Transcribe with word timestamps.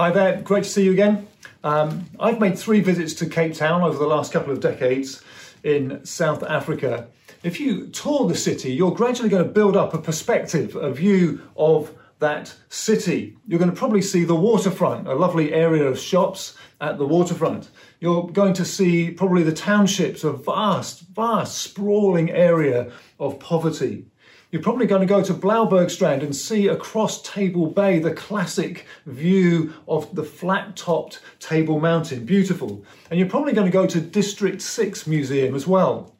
Hi 0.00 0.10
there, 0.10 0.40
great 0.40 0.64
to 0.64 0.70
see 0.70 0.84
you 0.84 0.92
again. 0.92 1.28
Um, 1.62 2.06
I've 2.18 2.40
made 2.40 2.58
three 2.58 2.80
visits 2.80 3.12
to 3.16 3.26
Cape 3.26 3.52
Town 3.52 3.82
over 3.82 3.98
the 3.98 4.06
last 4.06 4.32
couple 4.32 4.50
of 4.50 4.58
decades 4.58 5.22
in 5.62 6.02
South 6.06 6.42
Africa. 6.42 7.08
If 7.42 7.60
you 7.60 7.88
tour 7.88 8.26
the 8.26 8.34
city, 8.34 8.72
you're 8.72 8.94
gradually 8.94 9.28
going 9.28 9.44
to 9.44 9.50
build 9.50 9.76
up 9.76 9.92
a 9.92 9.98
perspective, 9.98 10.74
a 10.74 10.90
view 10.90 11.42
of 11.54 11.92
that 12.18 12.54
city. 12.70 13.36
You're 13.46 13.58
going 13.58 13.70
to 13.70 13.76
probably 13.76 14.00
see 14.00 14.24
the 14.24 14.34
waterfront, 14.34 15.06
a 15.06 15.14
lovely 15.14 15.52
area 15.52 15.84
of 15.84 15.98
shops 15.98 16.56
at 16.80 16.96
the 16.96 17.06
waterfront. 17.06 17.68
You're 18.00 18.26
going 18.28 18.54
to 18.54 18.64
see 18.64 19.10
probably 19.10 19.42
the 19.42 19.52
townships, 19.52 20.24
a 20.24 20.32
vast, 20.32 21.08
vast, 21.08 21.58
sprawling 21.58 22.30
area 22.30 22.90
of 23.18 23.38
poverty. 23.38 24.06
You're 24.50 24.62
probably 24.62 24.86
going 24.86 25.00
to 25.00 25.06
go 25.06 25.22
to 25.22 25.32
Bloubergstrand 25.32 26.24
and 26.24 26.34
see 26.34 26.66
across 26.66 27.22
Table 27.22 27.66
Bay 27.66 28.00
the 28.00 28.12
classic 28.12 28.84
view 29.06 29.74
of 29.86 30.12
the 30.16 30.24
flat 30.24 30.76
topped 30.76 31.20
Table 31.38 31.78
Mountain. 31.78 32.24
Beautiful. 32.26 32.84
And 33.10 33.20
you're 33.20 33.28
probably 33.28 33.52
going 33.52 33.68
to 33.68 33.72
go 33.72 33.86
to 33.86 34.00
District 34.00 34.60
6 34.60 35.06
Museum 35.06 35.54
as 35.54 35.68
well, 35.68 36.16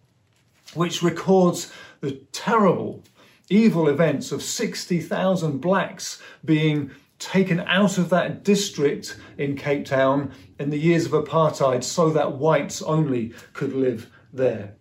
which 0.75 1.03
records 1.03 1.73
the 2.01 2.12
terrible, 2.30 3.03
evil 3.48 3.89
events 3.89 4.31
of 4.31 4.45
60,000 4.45 5.59
blacks 5.59 6.23
being 6.45 6.92
taken 7.19 7.59
out 7.61 7.98
of 7.98 8.11
that 8.11 8.45
district 8.45 9.19
in 9.39 9.56
Cape 9.56 9.84
Town 9.84 10.33
in 10.61 10.70
the 10.70 10.78
years 10.78 11.05
of 11.05 11.12
apartheid 11.12 11.83
so 11.83 12.11
that 12.11 12.39
whites 12.39 12.81
only 12.81 13.34
could 13.55 13.75
live 13.75 14.09
there. 14.33 14.77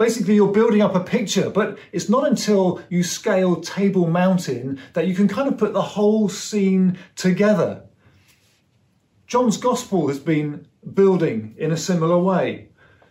Basically, 0.00 0.36
you're 0.36 0.50
building 0.50 0.80
up 0.80 0.94
a 0.94 1.00
picture, 1.00 1.50
but 1.50 1.78
it's 1.92 2.08
not 2.08 2.26
until 2.26 2.80
you 2.88 3.02
scale 3.02 3.60
Table 3.60 4.06
Mountain 4.06 4.80
that 4.94 5.06
you 5.06 5.14
can 5.14 5.28
kind 5.28 5.46
of 5.46 5.58
put 5.58 5.74
the 5.74 5.82
whole 5.82 6.30
scene 6.30 6.96
together. 7.16 7.82
John's 9.26 9.58
Gospel 9.58 10.08
has 10.08 10.18
been 10.18 10.66
building 10.94 11.54
in 11.58 11.70
a 11.70 11.76
similar 11.76 12.18
way. 12.18 12.68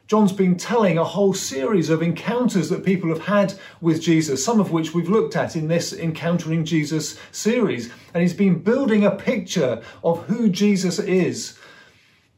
John's 0.07 0.31
been 0.31 0.57
telling 0.57 0.97
a 0.97 1.03
whole 1.03 1.35
series 1.35 1.91
of 1.91 2.01
encounters 2.01 2.69
that 2.69 2.83
people 2.83 3.09
have 3.09 3.27
had 3.27 3.53
with 3.81 4.01
Jesus, 4.01 4.43
some 4.43 4.59
of 4.59 4.71
which 4.71 4.91
we've 4.91 5.09
looked 5.09 5.35
at 5.35 5.55
in 5.55 5.67
this 5.67 5.93
Encountering 5.93 6.65
Jesus 6.65 7.19
series. 7.31 7.91
And 8.15 8.23
he's 8.23 8.33
been 8.33 8.63
building 8.63 9.05
a 9.05 9.11
picture 9.11 9.83
of 10.03 10.23
who 10.23 10.49
Jesus 10.49 10.97
is. 10.97 11.55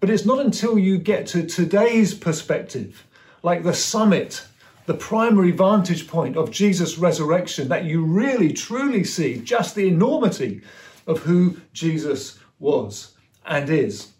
But 0.02 0.09
it's 0.09 0.25
not 0.25 0.39
until 0.39 0.77
you 0.77 0.97
get 0.97 1.25
to 1.27 1.47
today's 1.47 2.13
perspective 2.13 3.07
like 3.44 3.64
the 3.64 3.73
summit, 3.73 4.45
the 4.86 4.94
primary 4.94 5.52
vantage 5.52 6.08
point 6.08 6.38
of 6.38 6.52
Jesus' 6.52 6.97
resurrection, 6.97 7.67
that 7.70 7.86
you 7.86 8.03
really 8.03 8.52
truly 8.53 9.03
see 9.03 9.39
just 9.39 9.75
the 9.75 9.88
enormity 9.88 10.61
of 11.08 11.20
who 11.20 11.58
Jesus 11.73 12.39
was 12.59 13.16
and 13.45 13.69
is. 13.69 14.12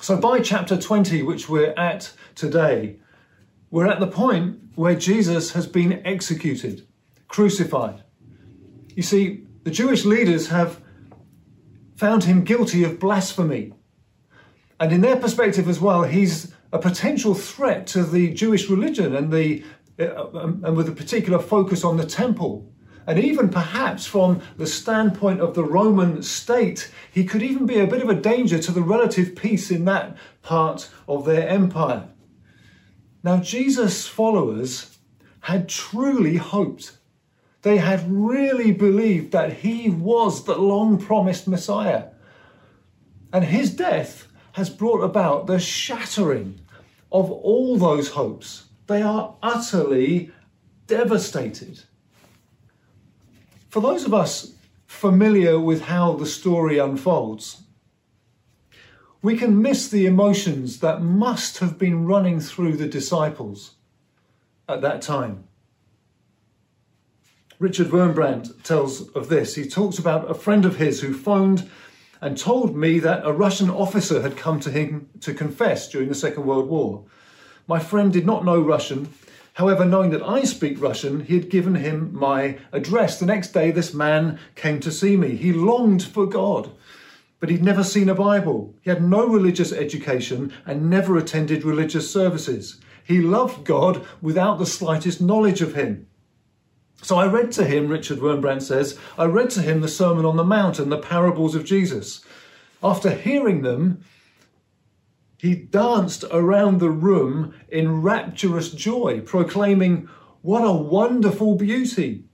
So, 0.00 0.16
by 0.16 0.40
chapter 0.40 0.76
20, 0.76 1.22
which 1.22 1.48
we're 1.48 1.72
at 1.72 2.12
today, 2.34 2.96
we're 3.70 3.86
at 3.86 4.00
the 4.00 4.06
point 4.06 4.60
where 4.74 4.94
Jesus 4.94 5.52
has 5.52 5.66
been 5.66 6.02
executed, 6.06 6.86
crucified. 7.28 8.02
You 8.94 9.02
see, 9.02 9.46
the 9.62 9.70
Jewish 9.70 10.04
leaders 10.04 10.48
have 10.48 10.80
found 11.96 12.24
him 12.24 12.44
guilty 12.44 12.84
of 12.84 13.00
blasphemy. 13.00 13.72
And 14.78 14.92
in 14.92 15.00
their 15.00 15.16
perspective 15.16 15.68
as 15.68 15.80
well, 15.80 16.02
he's 16.02 16.52
a 16.74 16.78
potential 16.78 17.34
threat 17.34 17.86
to 17.86 18.02
the 18.02 18.34
Jewish 18.34 18.68
religion 18.68 19.14
and 19.14 19.32
the 19.32 19.64
uh, 19.98 20.26
and 20.64 20.76
with 20.76 20.88
a 20.88 20.92
particular 20.92 21.38
focus 21.38 21.84
on 21.84 21.96
the 21.96 22.04
temple. 22.04 22.68
And 23.06 23.16
even 23.18 23.48
perhaps 23.48 24.06
from 24.06 24.42
the 24.56 24.66
standpoint 24.66 25.40
of 25.40 25.54
the 25.54 25.62
Roman 25.62 26.20
state, 26.22 26.90
he 27.12 27.24
could 27.24 27.42
even 27.42 27.64
be 27.64 27.78
a 27.78 27.86
bit 27.86 28.02
of 28.02 28.08
a 28.08 28.14
danger 28.14 28.58
to 28.58 28.72
the 28.72 28.82
relative 28.82 29.36
peace 29.36 29.70
in 29.70 29.84
that 29.84 30.16
part 30.42 30.90
of 31.06 31.24
their 31.24 31.48
empire. 31.48 32.08
Now, 33.22 33.36
Jesus' 33.36 34.08
followers 34.08 34.98
had 35.40 35.68
truly 35.68 36.38
hoped. 36.38 36.98
They 37.62 37.76
had 37.76 38.10
really 38.10 38.72
believed 38.72 39.30
that 39.30 39.52
he 39.52 39.90
was 39.90 40.44
the 40.44 40.56
long 40.56 40.98
promised 40.98 41.46
Messiah. 41.46 42.06
And 43.32 43.44
his 43.44 43.70
death 43.70 44.26
has 44.52 44.70
brought 44.70 45.02
about 45.02 45.46
the 45.46 45.58
shattering 45.58 46.60
of 47.12 47.30
all 47.30 47.76
those 47.76 48.10
hopes. 48.10 48.64
They 48.86 49.02
are 49.02 49.36
utterly 49.42 50.30
devastated. 50.86 51.80
For 53.68 53.80
those 53.80 54.04
of 54.04 54.14
us 54.14 54.54
familiar 54.86 55.58
with 55.58 55.82
how 55.82 56.14
the 56.14 56.26
story 56.26 56.78
unfolds, 56.78 57.62
we 59.22 59.36
can 59.36 59.62
miss 59.62 59.88
the 59.88 60.06
emotions 60.06 60.80
that 60.80 61.00
must 61.00 61.58
have 61.58 61.78
been 61.78 62.04
running 62.04 62.40
through 62.40 62.76
the 62.76 62.86
disciples 62.86 63.76
at 64.68 64.82
that 64.82 65.00
time. 65.00 65.44
Richard 67.58 67.88
Wurmbrand 67.88 68.62
tells 68.62 69.08
of 69.10 69.28
this. 69.28 69.54
He 69.54 69.68
talks 69.68 69.98
about 69.98 70.30
a 70.30 70.34
friend 70.34 70.64
of 70.66 70.76
his 70.76 71.00
who 71.00 71.14
phoned 71.14 71.70
and 72.24 72.38
told 72.38 72.74
me 72.74 72.98
that 73.00 73.20
a 73.26 73.34
Russian 73.34 73.68
officer 73.68 74.22
had 74.22 74.34
come 74.34 74.58
to 74.60 74.70
him 74.70 75.10
to 75.20 75.34
confess 75.34 75.90
during 75.90 76.08
the 76.08 76.14
Second 76.14 76.46
World 76.46 76.70
War. 76.70 77.04
My 77.66 77.78
friend 77.78 78.10
did 78.10 78.24
not 78.24 78.46
know 78.46 78.58
Russian. 78.62 79.10
However, 79.52 79.84
knowing 79.84 80.08
that 80.12 80.22
I 80.22 80.44
speak 80.44 80.80
Russian, 80.80 81.26
he 81.26 81.34
had 81.34 81.50
given 81.50 81.74
him 81.74 82.14
my 82.14 82.56
address. 82.72 83.18
The 83.18 83.26
next 83.26 83.52
day, 83.52 83.70
this 83.70 83.92
man 83.92 84.38
came 84.54 84.80
to 84.80 84.90
see 84.90 85.18
me. 85.18 85.36
He 85.36 85.52
longed 85.52 86.02
for 86.02 86.24
God, 86.24 86.70
but 87.40 87.50
he'd 87.50 87.62
never 87.62 87.84
seen 87.84 88.08
a 88.08 88.14
Bible. 88.14 88.74
He 88.80 88.88
had 88.88 89.04
no 89.04 89.26
religious 89.26 89.70
education 89.70 90.50
and 90.64 90.88
never 90.88 91.18
attended 91.18 91.62
religious 91.62 92.10
services. 92.10 92.80
He 93.04 93.20
loved 93.20 93.64
God 93.66 94.02
without 94.22 94.58
the 94.58 94.64
slightest 94.64 95.20
knowledge 95.20 95.60
of 95.60 95.74
him. 95.74 96.06
So 97.04 97.18
I 97.18 97.26
read 97.26 97.52
to 97.52 97.66
him, 97.66 97.88
Richard 97.88 98.20
Wurmbrand 98.20 98.62
says, 98.62 98.98
I 99.18 99.26
read 99.26 99.50
to 99.50 99.60
him 99.60 99.82
the 99.82 99.88
Sermon 99.88 100.24
on 100.24 100.36
the 100.36 100.42
Mount 100.42 100.78
and 100.78 100.90
the 100.90 100.96
parables 100.96 101.54
of 101.54 101.66
Jesus. 101.66 102.24
After 102.82 103.10
hearing 103.10 103.60
them, 103.60 104.02
he 105.36 105.54
danced 105.54 106.24
around 106.30 106.80
the 106.80 106.88
room 106.88 107.54
in 107.68 108.00
rapturous 108.00 108.72
joy, 108.72 109.20
proclaiming, 109.20 110.08
What 110.40 110.64
a 110.64 110.72
wonderful 110.72 111.56
beauty! 111.56 112.24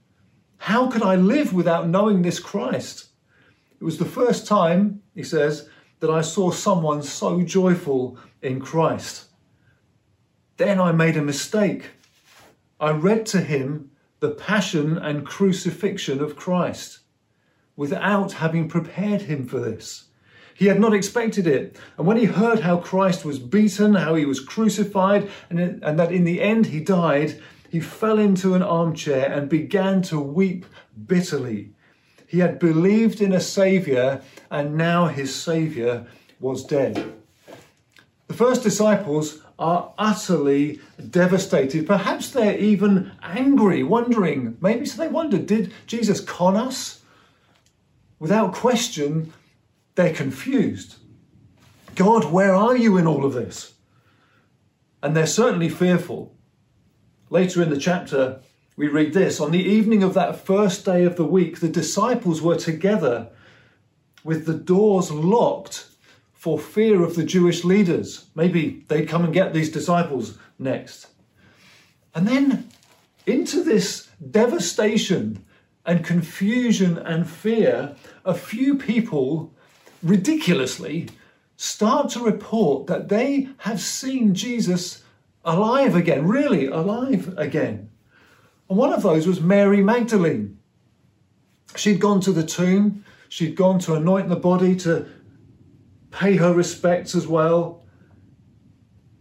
How 0.55 0.89
could 0.89 1.03
I 1.03 1.17
live 1.17 1.51
without 1.51 1.89
knowing 1.89 2.21
this 2.21 2.39
Christ? 2.39 3.09
It 3.77 3.83
was 3.83 3.97
the 3.97 4.05
first 4.05 4.47
time, 4.47 5.01
he 5.13 5.23
says, 5.23 5.67
that 5.99 6.09
I 6.09 6.21
saw 6.21 6.49
someone 6.49 7.01
so 7.01 7.41
joyful 7.41 8.17
in 8.41 8.61
Christ. 8.61 9.25
Then 10.55 10.79
I 10.79 10.93
made 10.93 11.17
a 11.17 11.21
mistake. 11.21 11.89
I 12.79 12.91
read 12.91 13.25
to 13.27 13.41
him 13.41 13.90
the 14.21 14.29
passion 14.31 14.99
and 14.99 15.25
crucifixion 15.25 16.21
of 16.21 16.35
Christ 16.35 16.99
without 17.75 18.33
having 18.33 18.69
prepared 18.69 19.23
him 19.23 19.47
for 19.47 19.59
this. 19.59 20.05
He 20.53 20.67
had 20.67 20.79
not 20.79 20.93
expected 20.93 21.47
it. 21.47 21.75
And 21.97 22.05
when 22.05 22.17
he 22.17 22.25
heard 22.25 22.59
how 22.59 22.77
Christ 22.77 23.25
was 23.25 23.39
beaten, 23.39 23.95
how 23.95 24.13
he 24.13 24.25
was 24.25 24.39
crucified, 24.39 25.27
and, 25.49 25.59
and 25.59 25.99
that 25.99 26.11
in 26.11 26.23
the 26.23 26.39
end 26.39 26.67
he 26.67 26.79
died, 26.79 27.41
he 27.69 27.79
fell 27.79 28.19
into 28.19 28.53
an 28.53 28.61
armchair 28.61 29.31
and 29.31 29.49
began 29.49 30.03
to 30.03 30.19
weep 30.19 30.67
bitterly. 31.07 31.71
He 32.27 32.39
had 32.39 32.59
believed 32.59 33.21
in 33.21 33.33
a 33.33 33.39
Saviour, 33.39 34.21
and 34.51 34.77
now 34.77 35.07
his 35.07 35.33
Saviour 35.33 36.05
was 36.39 36.63
dead. 36.63 37.20
The 38.31 38.37
first 38.37 38.63
disciples 38.63 39.39
are 39.59 39.93
utterly 39.97 40.79
devastated. 41.09 41.85
Perhaps 41.85 42.31
they're 42.31 42.57
even 42.57 43.11
angry, 43.21 43.83
wondering, 43.83 44.57
maybe 44.61 44.85
so 44.85 45.01
they 45.01 45.09
wonder 45.09 45.37
did 45.37 45.73
Jesus 45.85 46.21
con 46.21 46.55
us? 46.55 47.01
Without 48.19 48.53
question, 48.53 49.33
they're 49.95 50.13
confused. 50.13 50.95
God, 51.95 52.31
where 52.31 52.55
are 52.55 52.77
you 52.77 52.95
in 52.95 53.05
all 53.05 53.25
of 53.25 53.33
this? 53.33 53.73
And 55.03 55.13
they're 55.13 55.27
certainly 55.27 55.67
fearful. 55.67 56.33
Later 57.29 57.61
in 57.61 57.69
the 57.69 57.77
chapter, 57.77 58.39
we 58.77 58.87
read 58.87 59.11
this 59.11 59.41
On 59.41 59.51
the 59.51 59.61
evening 59.61 60.03
of 60.03 60.13
that 60.13 60.39
first 60.39 60.85
day 60.85 61.03
of 61.03 61.17
the 61.17 61.25
week, 61.25 61.59
the 61.59 61.67
disciples 61.67 62.41
were 62.41 62.55
together 62.55 63.27
with 64.23 64.45
the 64.45 64.53
doors 64.53 65.11
locked 65.11 65.90
for 66.41 66.57
fear 66.57 67.03
of 67.03 67.13
the 67.13 67.23
Jewish 67.23 67.63
leaders. 67.63 68.25
Maybe 68.33 68.83
they'd 68.87 69.07
come 69.07 69.23
and 69.23 69.31
get 69.31 69.53
these 69.53 69.69
disciples 69.69 70.39
next. 70.57 71.05
And 72.15 72.27
then 72.27 72.67
into 73.27 73.63
this 73.63 74.09
devastation 74.31 75.45
and 75.85 76.03
confusion 76.03 76.97
and 76.97 77.29
fear, 77.29 77.95
a 78.25 78.33
few 78.33 78.75
people 78.75 79.53
ridiculously 80.01 81.09
start 81.57 82.09
to 82.09 82.19
report 82.25 82.87
that 82.87 83.09
they 83.09 83.49
have 83.59 83.79
seen 83.79 84.33
Jesus 84.33 85.03
alive 85.45 85.95
again, 85.95 86.27
really 86.27 86.65
alive 86.65 87.35
again. 87.37 87.91
And 88.67 88.79
one 88.79 88.93
of 88.93 89.03
those 89.03 89.27
was 89.27 89.39
Mary 89.39 89.83
Magdalene. 89.83 90.57
She'd 91.75 91.99
gone 91.99 92.19
to 92.21 92.31
the 92.31 92.43
tomb, 92.43 93.05
she'd 93.29 93.55
gone 93.55 93.77
to 93.81 93.93
anoint 93.93 94.29
the 94.29 94.35
body, 94.35 94.75
to 94.77 95.07
pay 96.11 96.35
her 96.35 96.53
respects 96.53 97.15
as 97.15 97.27
well. 97.27 97.83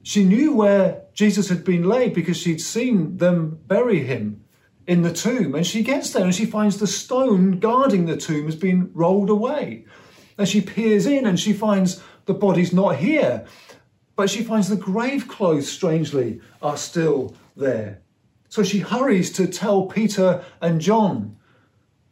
She 0.03 0.25
knew 0.25 0.55
where 0.55 1.05
Jesus 1.15 1.49
had 1.49 1.65
been 1.65 1.85
laid 1.85 2.15
because 2.15 2.37
she'd 2.37 2.61
seen 2.61 3.19
them 3.19 3.61
bury 3.67 4.03
him 4.03 4.45
in 4.87 5.03
the 5.03 5.13
tomb. 5.13 5.55
And 5.55 5.67
she 5.67 5.83
gets 5.83 6.13
there 6.13 6.25
and 6.25 6.35
she 6.35 6.47
finds 6.47 6.79
the 6.79 6.87
stone 6.87 7.59
guarding 7.59 8.07
the 8.07 8.17
tomb 8.17 8.47
has 8.47 8.57
been 8.57 8.91
rolled 8.93 9.31
away. 9.31 9.85
And 10.37 10.49
she 10.49 10.61
peers 10.61 11.07
in 11.07 11.27
and 11.27 11.39
she 11.39 11.53
finds 11.53 12.03
the 12.27 12.35
body's 12.35 12.73
not 12.73 12.97
here. 12.97 13.47
But 14.17 14.31
she 14.31 14.43
finds 14.43 14.69
the 14.69 14.77
grave 14.77 15.29
clothes, 15.29 15.71
strangely, 15.71 16.41
are 16.61 16.77
still 16.77 17.37
there. 17.57 18.03
So 18.49 18.63
she 18.63 18.81
hurries 18.81 19.31
to 19.33 19.47
tell 19.47 19.87
Peter 19.87 20.45
and 20.61 20.81
John, 20.81 21.37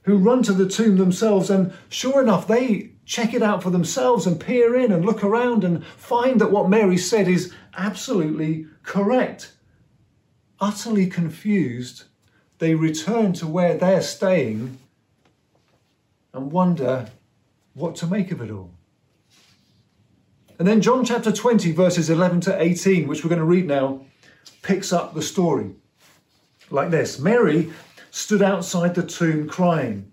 who 0.03 0.17
run 0.17 0.43
to 0.45 0.53
the 0.53 0.69
tomb 0.69 0.97
themselves. 0.97 1.51
And 1.51 1.73
sure 1.89 2.23
enough, 2.23 2.47
they 2.47 2.93
check 3.08 3.32
it 3.32 3.43
out 3.43 3.62
for 3.62 3.70
themselves 3.70 4.26
and 4.26 4.38
peer 4.38 4.78
in 4.78 4.93
and 4.93 5.05
look 5.05 5.25
around 5.25 5.64
and 5.64 5.84
find 5.84 6.38
that 6.40 6.52
what 6.52 6.69
Mary 6.69 6.99
said 6.99 7.26
is 7.26 7.55
absolutely 7.76 8.66
correct. 8.82 9.55
Utterly 10.60 11.06
confused, 11.06 12.05
they 12.58 12.75
return 12.75 13.32
to 13.32 13.46
where 13.46 13.78
they're 13.78 14.02
staying 14.02 14.78
and 16.34 16.52
wonder 16.52 17.10
what 17.72 17.96
to 17.96 18.06
make 18.06 18.31
of 18.31 18.43
it 18.43 18.50
all. 18.50 18.70
And 20.58 20.69
then 20.69 20.82
John 20.82 21.02
chapter 21.05 21.32
20, 21.32 21.72
verses 21.72 22.10
11 22.10 22.43
to 22.43 22.62
18, 22.62 23.08
which 23.08 23.25
we're 23.25 23.31
going 23.31 23.38
to 23.38 23.44
read 23.46 23.66
now, 23.66 24.05
picks 24.60 24.93
up 24.93 25.14
the 25.14 25.22
story 25.22 25.70
like 26.70 26.90
this 26.90 27.19
Mary 27.19 27.72
stood 28.10 28.43
outside 28.43 28.94
the 28.94 29.02
tomb 29.02 29.49
crying. 29.49 30.12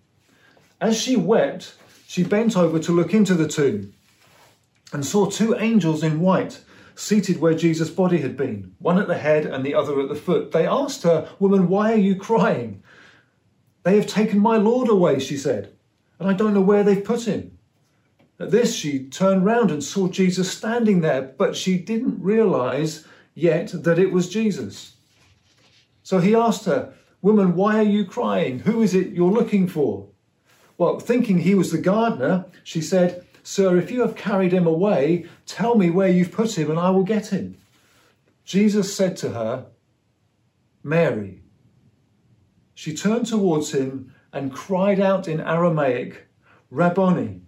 As 0.80 0.97
she 0.97 1.18
wept, 1.18 1.75
she 2.16 2.24
bent 2.24 2.56
over 2.56 2.80
to 2.80 2.94
look 2.94 3.14
into 3.14 3.34
the 3.34 3.46
tomb 3.46 3.94
and 4.94 5.06
saw 5.06 5.26
two 5.26 5.54
angels 5.58 6.02
in 6.02 6.22
white 6.22 6.62
seated 6.96 7.42
where 7.42 7.54
Jesus' 7.54 7.90
body 7.90 8.20
had 8.20 8.38
been, 8.38 8.74
one 8.80 8.98
at 8.98 9.10
the 9.10 9.18
head 9.18 9.46
and 9.46 9.66
the 9.66 9.76
other 9.76 10.00
at 10.00 10.08
the 10.08 10.16
foot. 10.16 10.54
They 10.54 10.66
asked 10.66 11.04
her, 11.04 11.28
Woman, 11.40 11.68
why 11.68 11.92
are 11.92 11.98
you 11.98 12.16
crying? 12.16 12.82
They 13.84 13.98
have 13.98 14.08
taken 14.08 14.40
my 14.40 14.56
Lord 14.56 14.88
away, 14.88 15.20
she 15.20 15.36
said, 15.36 15.74
and 16.18 16.30
I 16.30 16.32
don't 16.32 16.54
know 16.54 16.62
where 16.62 16.86
they've 16.86 17.04
put 17.04 17.28
him. 17.28 17.58
At 18.40 18.50
this, 18.52 18.74
she 18.74 19.10
turned 19.10 19.44
round 19.44 19.70
and 19.70 19.84
saw 19.84 20.08
Jesus 20.08 20.50
standing 20.50 21.02
there, 21.02 21.22
but 21.22 21.54
she 21.54 21.78
didn't 21.78 22.24
realize 22.24 23.06
yet 23.34 23.84
that 23.84 24.00
it 24.00 24.14
was 24.14 24.30
Jesus. 24.30 24.96
So 26.02 26.20
he 26.20 26.34
asked 26.34 26.64
her, 26.64 26.94
Woman, 27.22 27.56
why 27.56 27.78
are 27.78 27.82
you 27.82 28.06
crying? 28.06 28.60
Who 28.60 28.82
is 28.82 28.96
it 28.96 29.10
you're 29.10 29.30
looking 29.30 29.68
for? 29.68 30.08
Well, 30.77 31.00
thinking 31.00 31.39
he 31.39 31.56
was 31.56 31.72
the 31.72 31.77
gardener, 31.77 32.45
she 32.63 32.81
said, 32.81 33.25
Sir, 33.44 33.77
if 33.77 33.92
you 33.92 34.01
have 34.01 34.16
carried 34.16 34.51
him 34.51 34.68
away, 34.68 35.25
tell 35.45 35.75
me 35.75 35.89
where 35.89 36.10
you've 36.10 36.31
put 36.31 36.57
him 36.57 36.69
and 36.69 36.80
I 36.80 36.89
will 36.89 37.04
get 37.04 37.27
him. 37.27 37.57
Jesus 38.44 38.95
said 38.95 39.16
to 39.18 39.30
her, 39.31 39.68
Mary. 40.83 41.42
She 42.74 42.95
turned 42.95 43.25
towards 43.25 43.72
him 43.72 44.13
and 44.33 44.54
cried 44.54 45.00
out 45.00 45.27
in 45.27 45.39
Aramaic, 45.39 46.27
Rabboni, 46.69 47.42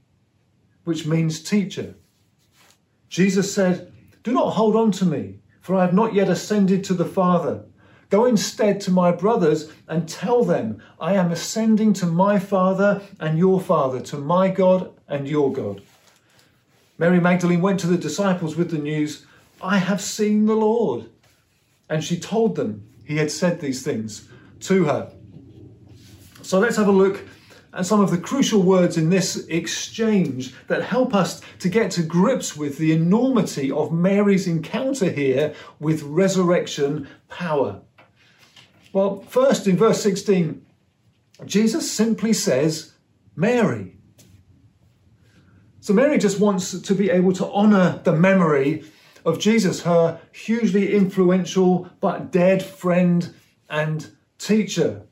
which 0.85 1.05
means 1.05 1.43
teacher. 1.43 1.95
Jesus 3.09 3.53
said, 3.53 3.91
Do 4.23 4.31
not 4.31 4.51
hold 4.51 4.75
on 4.75 4.91
to 4.93 5.05
me, 5.05 5.39
for 5.59 5.75
I 5.75 5.81
have 5.81 5.93
not 5.93 6.13
yet 6.13 6.29
ascended 6.29 6.83
to 6.85 6.93
the 6.93 7.05
Father. 7.05 7.65
Go 8.09 8.25
instead 8.25 8.79
to 8.81 8.91
my 8.91 9.11
brothers 9.11 9.69
and 9.87 10.07
tell 10.07 10.43
them, 10.43 10.81
I 10.99 11.13
am 11.13 11.31
ascending 11.31 11.93
to 11.93 12.05
my 12.05 12.39
Father 12.39 13.01
and 13.19 13.37
your 13.37 13.59
Father, 13.59 13.99
to 14.01 14.17
my 14.17 14.49
God 14.49 14.93
and 15.07 15.27
your 15.27 15.51
God. 15.51 15.81
Mary 16.97 17.19
Magdalene 17.19 17.61
went 17.61 17.79
to 17.81 17.87
the 17.87 17.97
disciples 17.97 18.55
with 18.55 18.71
the 18.71 18.77
news, 18.77 19.25
I 19.61 19.77
have 19.77 20.01
seen 20.01 20.45
the 20.45 20.55
Lord. 20.55 21.09
And 21.89 22.03
she 22.03 22.19
told 22.19 22.55
them 22.55 22.87
he 23.05 23.17
had 23.17 23.31
said 23.31 23.59
these 23.59 23.83
things 23.83 24.27
to 24.61 24.85
her. 24.85 25.11
So 26.41 26.59
let's 26.59 26.77
have 26.77 26.87
a 26.87 26.91
look 26.91 27.23
at 27.73 27.85
some 27.85 27.99
of 27.99 28.09
the 28.09 28.17
crucial 28.17 28.61
words 28.63 28.97
in 28.97 29.09
this 29.09 29.45
exchange 29.47 30.53
that 30.67 30.81
help 30.81 31.13
us 31.13 31.41
to 31.59 31.69
get 31.69 31.91
to 31.91 32.03
grips 32.03 32.55
with 32.55 32.77
the 32.77 32.93
enormity 32.93 33.69
of 33.69 33.91
Mary's 33.91 34.47
encounter 34.47 35.09
here 35.09 35.53
with 35.79 36.01
resurrection 36.03 37.07
power. 37.29 37.81
Well, 38.97 39.21
first 39.21 39.67
in 39.67 39.77
verse 39.77 40.01
16, 40.01 40.65
Jesus 41.45 41.91
simply 41.91 42.33
says, 42.33 42.93
Mary. 43.35 43.95
So 45.81 45.93
Mary 45.93 46.17
just 46.17 46.39
wants 46.39 46.81
to 46.81 46.95
be 46.95 47.11
able 47.11 47.33
to 47.33 47.45
honor 47.51 48.01
the 48.03 48.13
memory 48.13 48.85
of 49.23 49.37
Jesus, 49.37 49.83
her 49.83 50.19
hugely 50.31 50.95
influential 50.95 51.91
but 51.99 52.31
dead 52.31 52.63
friend 52.63 53.35
and 53.69 54.09
teacher. 54.39 55.03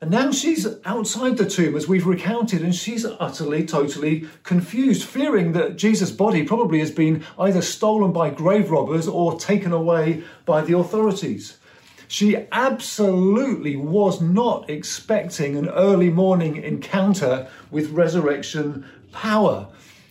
And 0.00 0.10
now 0.10 0.32
she's 0.32 0.66
outside 0.86 1.36
the 1.36 1.44
tomb, 1.44 1.76
as 1.76 1.86
we've 1.86 2.06
recounted, 2.06 2.62
and 2.62 2.74
she's 2.74 3.04
utterly, 3.04 3.66
totally 3.66 4.28
confused, 4.44 5.06
fearing 5.06 5.52
that 5.52 5.76
Jesus' 5.76 6.10
body 6.10 6.42
probably 6.42 6.78
has 6.78 6.90
been 6.90 7.22
either 7.38 7.60
stolen 7.60 8.14
by 8.14 8.30
grave 8.30 8.70
robbers 8.70 9.06
or 9.06 9.38
taken 9.38 9.72
away 9.72 10.22
by 10.46 10.62
the 10.62 10.78
authorities. 10.78 11.58
She 12.10 12.44
absolutely 12.50 13.76
was 13.76 14.20
not 14.20 14.68
expecting 14.68 15.54
an 15.56 15.68
early 15.68 16.10
morning 16.10 16.56
encounter 16.56 17.46
with 17.70 17.92
resurrection 17.92 18.84
power. 19.12 19.68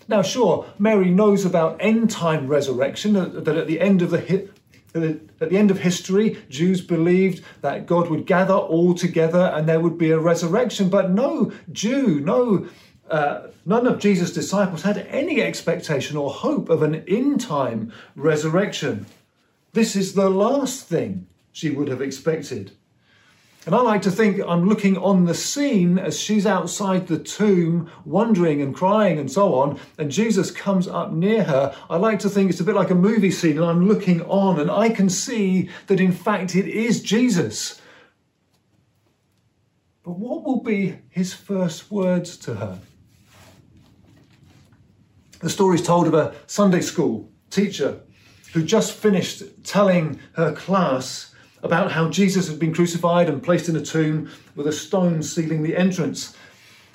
Now, 0.08 0.22
sure, 0.22 0.66
Mary 0.80 1.10
knows 1.10 1.44
about 1.44 1.76
end 1.82 2.10
time 2.10 2.48
resurrection, 2.48 3.18
uh, 3.18 3.26
that 3.26 3.58
at 3.58 3.68
the 3.68 3.82
end 3.82 4.02
of 4.02 4.12
the 4.12 4.48
at 4.94 5.50
the 5.50 5.58
end 5.58 5.72
of 5.72 5.80
history, 5.80 6.42
Jews 6.50 6.80
believed 6.80 7.44
that 7.60 7.86
God 7.86 8.10
would 8.10 8.26
gather 8.26 8.54
all 8.54 8.94
together 8.94 9.52
and 9.54 9.68
there 9.68 9.82
would 9.82 9.98
be 9.98 10.12
a 10.12 10.20
resurrection. 10.20 10.88
But 10.88 11.12
no 11.12 11.52
Jew, 11.70 12.22
no, 12.22 12.70
uh, 13.10 13.48
none 13.66 13.86
of 13.86 14.00
Jesus' 14.00 14.32
disciples 14.32 14.84
had 14.84 15.00
any 15.10 15.42
expectation 15.42 16.16
or 16.16 16.30
hope 16.30 16.70
of 16.70 16.82
an 16.82 17.04
in 17.08 17.38
time 17.38 17.92
resurrection. 18.16 19.06
This 19.74 19.98
is 19.98 20.14
the 20.14 20.30
last 20.30 20.88
thing 20.88 21.28
she 21.60 21.70
would 21.70 21.90
have 21.90 22.02
expected. 22.02 22.72
And 23.66 23.76
I 23.76 23.82
like 23.82 24.02
to 24.04 24.12
think 24.12 24.40
I'm 24.48 24.70
looking 24.70 24.98
on 24.98 25.26
the 25.26 25.34
scene 25.34 26.00
as 26.00 26.18
she's 26.18 26.46
outside 26.46 27.08
the 27.08 27.20
tomb, 27.20 27.92
wondering 28.06 28.62
and 28.62 28.74
crying 28.74 29.20
and 29.20 29.30
so 29.30 29.54
on, 29.56 29.78
and 29.98 30.10
Jesus 30.10 30.50
comes 30.50 30.88
up 30.88 31.12
near 31.12 31.44
her. 31.44 31.76
I 31.90 31.98
like 31.98 32.20
to 32.20 32.30
think 32.30 32.50
it's 32.50 32.62
a 32.62 32.64
bit 32.64 32.76
like 32.76 32.92
a 32.92 32.96
movie 32.96 33.30
scene, 33.30 33.58
and 33.58 33.66
I'm 33.66 33.90
looking 33.90 34.22
on, 34.22 34.62
and 34.62 34.72
I 34.72 34.90
can 34.90 35.10
see 35.10 35.70
that 35.88 36.00
in 36.00 36.14
fact 36.14 36.56
it 36.56 36.68
is 36.68 37.04
Jesus. 37.04 37.82
But 40.04 40.18
what 40.18 40.46
will 40.46 40.64
be 40.64 41.00
his 41.10 41.34
first 41.34 41.92
words 41.92 42.38
to 42.38 42.56
her? 42.56 42.80
The 45.42 45.50
story 45.50 45.76
is 45.76 45.86
told 45.86 46.08
of 46.08 46.14
a 46.14 46.34
Sunday 46.48 46.82
school 46.82 47.30
teacher 47.50 48.00
who 48.54 48.64
just 48.64 48.94
finished 48.94 49.44
telling 49.66 50.20
her 50.34 50.54
class 50.54 51.29
about 51.64 51.92
how 51.92 52.10
Jesus 52.10 52.48
had 52.48 52.60
been 52.60 52.74
crucified 52.74 53.30
and 53.30 53.44
placed 53.44 53.70
in 53.70 53.76
a 53.76 53.82
tomb 53.82 54.30
with 54.56 54.68
a 54.68 54.72
stone 54.72 55.22
sealing 55.22 55.64
the 55.64 55.76
entrance. 55.76 56.36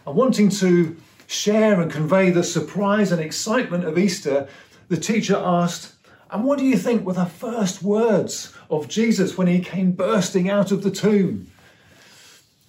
And 0.06 0.16
wanting 0.16 0.48
to 0.50 0.96
share 1.26 1.80
and 1.80 1.90
convey 1.90 2.30
the 2.30 2.44
surprise 2.44 3.12
and 3.12 3.20
excitement 3.20 3.84
of 3.84 3.98
Easter, 3.98 4.48
the 4.88 4.96
teacher 4.96 5.36
asked, 5.36 5.94
And 6.30 6.44
what 6.44 6.58
do 6.58 6.64
you 6.64 6.76
think 6.76 7.04
were 7.04 7.14
the 7.14 7.26
first 7.26 7.82
words 7.82 8.54
of 8.70 8.88
Jesus 8.88 9.36
when 9.36 9.46
he 9.46 9.60
came 9.60 9.92
bursting 9.92 10.48
out 10.48 10.72
of 10.72 10.82
the 10.82 10.90
tomb? 10.90 11.50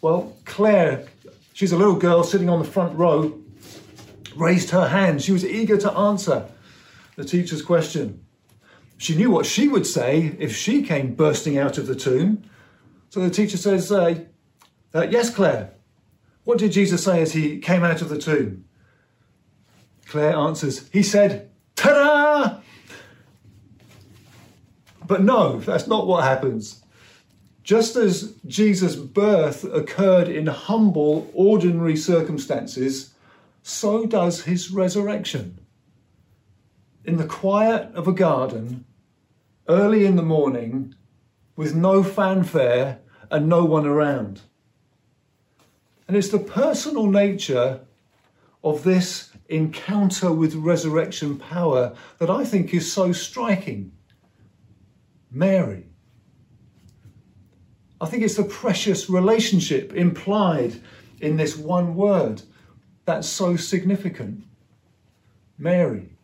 Well, 0.02 0.36
Claire, 0.46 1.06
she's 1.54 1.72
a 1.72 1.78
little 1.78 1.96
girl 1.96 2.24
sitting 2.24 2.50
on 2.50 2.60
the 2.60 2.66
front 2.66 2.98
row, 2.98 3.40
raised 4.36 4.70
her 4.72 4.90
hand. 4.90 5.22
She 5.22 5.32
was 5.32 5.46
eager 5.46 5.78
to 5.78 5.92
answer 5.94 6.46
the 7.16 7.26
teacher's 7.26 7.62
question. 7.62 8.25
She 8.98 9.16
knew 9.16 9.30
what 9.30 9.46
she 9.46 9.68
would 9.68 9.86
say 9.86 10.36
if 10.40 10.56
she 10.56 10.82
came 10.82 11.16
bursting 11.16 11.58
out 11.58 11.78
of 11.78 11.88
the 11.88 11.96
tomb. 11.96 12.44
So 13.10 13.20
the 13.20 13.30
teacher 13.30 13.58
says, 13.58 13.92
uh, 13.92 14.24
uh, 14.94 15.08
Yes, 15.10 15.34
Claire. 15.34 15.72
What 16.44 16.60
did 16.60 16.72
Jesus 16.72 17.04
say 17.04 17.22
as 17.22 17.34
he 17.34 17.60
came 17.60 17.84
out 17.84 18.02
of 18.02 18.10
the 18.10 18.20
tomb? 18.20 18.66
Claire 20.06 20.36
answers, 20.36 20.88
He 20.90 21.04
said, 21.04 21.50
Ta 21.76 21.90
da! 21.90 22.60
But 25.06 25.24
no, 25.24 25.60
that's 25.60 25.88
not 25.88 26.08
what 26.08 26.24
happens. 26.24 26.84
Just 27.64 27.96
as 27.96 28.36
Jesus' 28.46 28.96
birth 28.96 29.64
occurred 29.64 30.28
in 30.28 30.48
humble, 30.48 31.30
ordinary 31.34 31.96
circumstances, 31.96 33.14
so 33.64 34.06
does 34.06 34.44
his 34.44 34.72
resurrection 34.72 35.60
in 37.06 37.18
the 37.18 37.26
quiet 37.26 37.94
of 37.94 38.08
a 38.08 38.14
garden, 38.14 38.86
early 39.68 40.06
in 40.06 40.16
the 40.16 40.24
morning, 40.24 40.96
with 41.56 41.76
no 41.76 42.04
fanfare 42.04 43.00
and 43.32 43.48
no 43.48 43.64
one 43.64 43.86
around. 43.86 44.42
And 46.08 46.18
it's 46.18 46.30
the 46.30 46.40
personal 46.40 47.08
nature 47.08 47.82
of 48.64 48.84
this 48.84 49.32
encounter 49.48 50.32
with 50.32 50.56
resurrection 50.56 51.38
power 51.38 51.96
that 52.18 52.30
I 52.30 52.44
think 52.44 52.74
is 52.74 52.92
so 52.92 53.12
striking. 53.12 53.92
Mary. 55.32 55.86
I 58.02 58.08
think 58.08 58.24
it's 58.24 58.36
the 58.36 58.44
precious 58.44 59.10
relationship 59.10 59.94
implied 59.94 60.82
in 61.22 61.38
this 61.38 61.56
one 61.58 61.96
word 61.96 62.42
that's 63.06 63.28
so 63.28 63.56
significant. 63.56 64.44
Mary. 65.58 66.15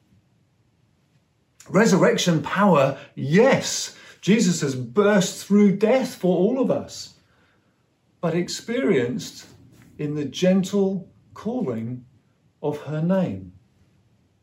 Resurrection 1.71 2.41
power, 2.41 2.97
yes, 3.15 3.95
Jesus 4.19 4.59
has 4.61 4.75
burst 4.75 5.45
through 5.45 5.77
death 5.77 6.15
for 6.15 6.37
all 6.37 6.59
of 6.59 6.69
us, 6.69 7.15
but 8.19 8.35
experienced 8.35 9.47
in 9.97 10.15
the 10.15 10.25
gentle 10.25 11.09
calling 11.33 12.05
of 12.61 12.81
her 12.81 13.01
name. 13.01 13.53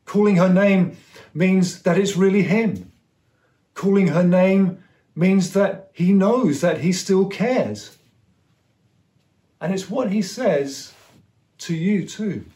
Calling 0.07 0.37
her 0.37 0.49
name 0.49 0.97
means 1.35 1.83
that 1.83 1.99
it's 1.99 2.17
really 2.17 2.43
Him. 2.43 2.91
Calling 3.75 4.09
her 4.09 4.25
name 4.25 4.83
means 5.15 5.53
that 5.53 5.91
He 5.93 6.15
knows 6.15 6.63
that 6.63 6.81
He 6.81 6.93
still 6.93 7.27
cares. 7.27 7.99
And 9.61 9.75
it's 9.75 9.91
what 9.91 10.11
He 10.11 10.23
says 10.23 10.95
to 11.59 11.75
you 11.75 12.07
too. 12.07 12.47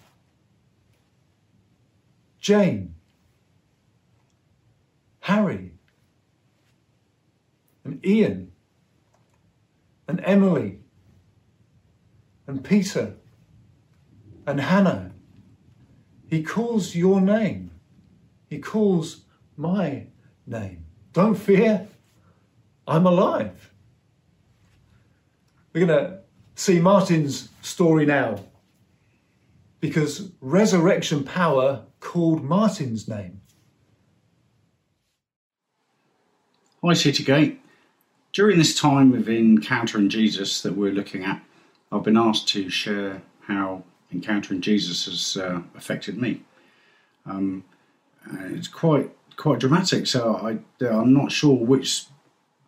Jane, 2.40 2.94
Harry, 5.22 5.70
and 7.84 8.04
Ian, 8.04 8.50
and 10.08 10.20
Emily, 10.24 10.80
and 12.48 12.64
Peter, 12.64 13.14
and 14.46 14.60
Hannah. 14.60 15.12
He 16.28 16.42
calls 16.42 16.96
your 16.96 17.20
name. 17.20 17.70
He 18.48 18.58
calls 18.58 19.22
my 19.56 20.06
name. 20.44 20.86
Don't 21.12 21.36
fear, 21.36 21.86
I'm 22.88 23.06
alive. 23.06 23.72
We're 25.72 25.86
going 25.86 26.00
to 26.00 26.18
see 26.56 26.80
Martin's 26.80 27.48
story 27.62 28.06
now 28.06 28.42
because 29.78 30.32
resurrection 30.40 31.22
power 31.22 31.84
called 32.00 32.42
Martin's 32.42 33.06
name. 33.06 33.41
Hi, 36.84 36.94
Citygate. 36.94 37.58
During 38.32 38.58
this 38.58 38.74
time 38.74 39.14
of 39.14 39.28
encountering 39.28 40.08
Jesus 40.08 40.62
that 40.62 40.76
we're 40.76 40.90
looking 40.90 41.22
at, 41.22 41.40
I've 41.92 42.02
been 42.02 42.16
asked 42.16 42.48
to 42.48 42.68
share 42.70 43.22
how 43.42 43.84
encountering 44.12 44.60
Jesus 44.60 45.04
has 45.04 45.36
uh, 45.40 45.62
affected 45.76 46.18
me. 46.18 46.42
Um, 47.24 47.62
it's 48.32 48.66
quite 48.66 49.12
quite 49.36 49.60
dramatic, 49.60 50.08
so 50.08 50.34
I, 50.34 50.58
I'm 50.84 51.14
not 51.14 51.30
sure 51.30 51.54
which 51.54 52.06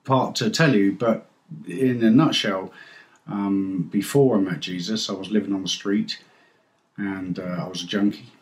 part 0.05 0.37
to 0.37 0.49
tell 0.49 0.77
you, 0.77 0.93
but 0.93 1.27
in 1.67 2.01
a 2.05 2.11
nutshell, 2.11 2.73
um, 3.27 3.89
before 3.91 4.37
I 4.37 4.41
met 4.41 4.61
Jesus, 4.61 5.11
I 5.11 5.15
was 5.15 5.33
living 5.33 5.53
on 5.53 5.63
the 5.63 5.69
street 5.69 6.23
and 6.97 7.41
uh, 7.41 7.65
I 7.65 7.67
was 7.67 7.83
a 7.83 7.87
junkie. 7.89 8.33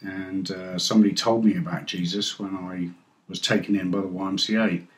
And 0.00 0.50
uh, 0.50 0.76
somebody 0.76 1.14
told 1.14 1.44
me 1.44 1.56
about 1.56 1.84
Jesus 1.84 2.36
when 2.40 2.56
I 2.56 2.90
was 3.28 3.40
taken 3.40 3.76
in 3.76 3.92
by 3.92 4.00
the 4.00 4.08
YMCA. 4.08 4.88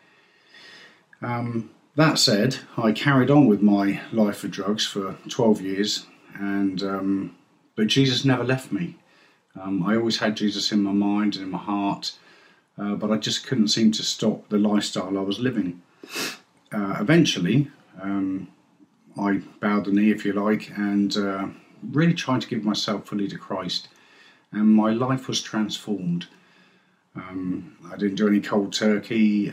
Um, 1.22 1.70
that 1.94 2.18
said, 2.18 2.58
I 2.76 2.92
carried 2.92 3.30
on 3.30 3.46
with 3.46 3.62
my 3.62 4.00
life 4.12 4.44
of 4.44 4.50
drugs 4.50 4.86
for 4.86 5.16
12 5.28 5.60
years, 5.60 6.06
and 6.34 6.82
um, 6.82 7.36
but 7.76 7.86
Jesus 7.86 8.24
never 8.24 8.44
left 8.44 8.72
me. 8.72 8.96
Um, 9.60 9.82
I 9.86 9.96
always 9.96 10.18
had 10.18 10.36
Jesus 10.36 10.72
in 10.72 10.82
my 10.82 10.92
mind 10.92 11.36
and 11.36 11.44
in 11.44 11.50
my 11.50 11.58
heart, 11.58 12.12
uh, 12.78 12.94
but 12.94 13.10
I 13.10 13.18
just 13.18 13.46
couldn't 13.46 13.68
seem 13.68 13.92
to 13.92 14.02
stop 14.02 14.48
the 14.48 14.58
lifestyle 14.58 15.18
I 15.18 15.22
was 15.22 15.38
living. 15.38 15.82
Uh, 16.72 16.96
eventually, 16.98 17.70
um, 18.00 18.48
I 19.18 19.42
bowed 19.60 19.84
the 19.84 19.92
knee, 19.92 20.10
if 20.10 20.24
you 20.24 20.32
like, 20.32 20.70
and 20.76 21.14
uh, 21.16 21.48
really 21.90 22.14
tried 22.14 22.40
to 22.40 22.48
give 22.48 22.64
myself 22.64 23.06
fully 23.06 23.28
to 23.28 23.36
Christ, 23.36 23.88
and 24.50 24.66
my 24.74 24.90
life 24.90 25.28
was 25.28 25.42
transformed. 25.42 26.26
Um, 27.14 27.76
I 27.92 27.96
didn't 27.96 28.14
do 28.14 28.26
any 28.26 28.40
cold 28.40 28.72
turkey 28.72 29.52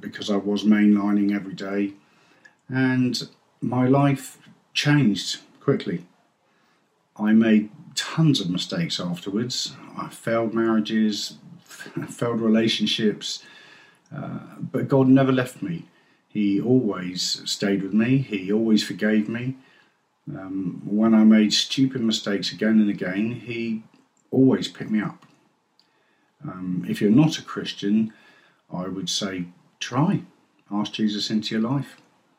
because 0.00 0.30
I 0.30 0.36
was 0.36 0.64
mainlining 0.64 1.34
every 1.34 1.54
day, 1.54 1.92
and 2.68 3.28
my 3.60 3.86
life 3.86 4.38
changed 4.72 5.40
quickly. 5.60 6.06
I 7.16 7.32
made 7.32 7.70
tons 7.94 8.40
of 8.40 8.50
mistakes 8.50 8.98
afterwards. 8.98 9.74
I 9.96 10.08
failed 10.08 10.52
marriages, 10.52 11.38
failed 12.08 12.40
relationships, 12.40 13.42
uh, 14.14 14.40
but 14.60 14.88
God 14.88 15.08
never 15.08 15.32
left 15.32 15.62
me. 15.62 15.86
He 16.28 16.60
always 16.60 17.42
stayed 17.48 17.82
with 17.82 17.94
me. 17.94 18.18
He 18.18 18.52
always 18.52 18.82
forgave 18.82 19.28
me. 19.28 19.56
Um, 20.28 20.82
when 20.84 21.14
I 21.14 21.22
made 21.22 21.52
stupid 21.52 22.00
mistakes 22.00 22.50
again 22.52 22.80
and 22.80 22.90
again, 22.90 23.30
He 23.32 23.84
always 24.30 24.66
picked 24.66 24.90
me 24.90 25.00
up. 25.00 25.24
Um, 26.42 26.84
if 26.88 27.00
you're 27.00 27.10
not 27.10 27.38
a 27.38 27.42
Christian, 27.42 28.12
I 28.72 28.88
would 28.88 29.08
say 29.08 29.46
try. 29.84 30.22
Ask 30.70 30.92
Jesus 30.92 31.30
into 31.30 31.54
your 31.54 31.70
life. 31.70 31.98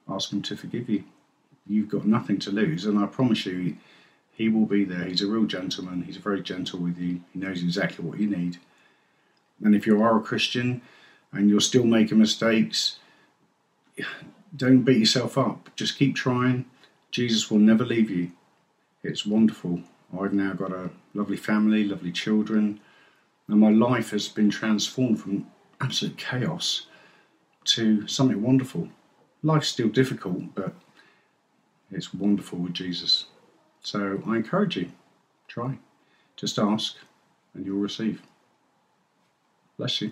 Ask 0.09 0.33
Him 0.33 0.41
to 0.43 0.57
forgive 0.57 0.89
you. 0.89 1.03
You've 1.67 1.89
got 1.89 2.05
nothing 2.05 2.39
to 2.39 2.51
lose, 2.51 2.85
and 2.85 2.97
I 2.97 3.05
promise 3.05 3.45
you, 3.45 3.77
He 4.33 4.49
will 4.49 4.65
be 4.65 4.83
there. 4.83 5.05
He's 5.05 5.21
a 5.21 5.27
real 5.27 5.45
gentleman. 5.45 6.03
He's 6.03 6.17
very 6.17 6.41
gentle 6.41 6.79
with 6.79 6.97
you. 6.97 7.21
He 7.33 7.39
knows 7.39 7.61
exactly 7.61 8.03
what 8.03 8.19
you 8.19 8.27
need. 8.27 8.57
And 9.63 9.75
if 9.75 9.85
you 9.85 10.01
are 10.01 10.17
a 10.17 10.21
Christian 10.21 10.81
and 11.31 11.49
you're 11.49 11.61
still 11.61 11.85
making 11.85 12.17
mistakes, 12.19 12.97
don't 14.55 14.81
beat 14.83 14.97
yourself 14.97 15.37
up. 15.37 15.69
Just 15.75 15.97
keep 15.97 16.15
trying. 16.15 16.65
Jesus 17.11 17.49
will 17.49 17.59
never 17.59 17.85
leave 17.85 18.09
you. 18.09 18.31
It's 19.03 19.25
wonderful. 19.25 19.81
I've 20.19 20.33
now 20.33 20.53
got 20.53 20.71
a 20.71 20.89
lovely 21.13 21.37
family, 21.37 21.83
lovely 21.83 22.11
children, 22.11 22.79
and 23.47 23.59
my 23.59 23.69
life 23.69 24.09
has 24.09 24.27
been 24.27 24.49
transformed 24.49 25.21
from 25.21 25.45
absolute 25.79 26.17
chaos 26.17 26.87
to 27.65 28.07
something 28.07 28.41
wonderful. 28.41 28.89
Life's 29.43 29.67
still 29.67 29.89
difficult, 29.89 30.55
but 30.55 30.73
it's 31.91 32.13
wonderful 32.13 32.59
with 32.59 32.73
Jesus. 32.73 33.25
So 33.81 34.21
I 34.25 34.37
encourage 34.37 34.77
you, 34.77 34.91
try. 35.47 35.77
Just 36.35 36.57
ask 36.57 36.95
and 37.53 37.65
you'll 37.65 37.77
receive. 37.77 38.21
Bless 39.77 40.01
you. 40.01 40.11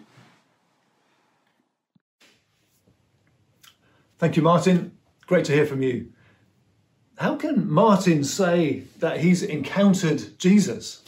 Thank 4.17 4.38
you, 4.38 4.41
Martin. 4.41 4.98
Great 5.25 5.45
to 5.45 5.51
hear 5.53 5.65
from 5.65 5.81
you. 5.81 6.12
How 7.17 7.36
can 7.36 7.69
Martin 7.69 8.24
say 8.24 8.83
that 9.00 9.19
he's 9.19 9.43
encountered 9.43 10.38
Jesus? 10.39 11.03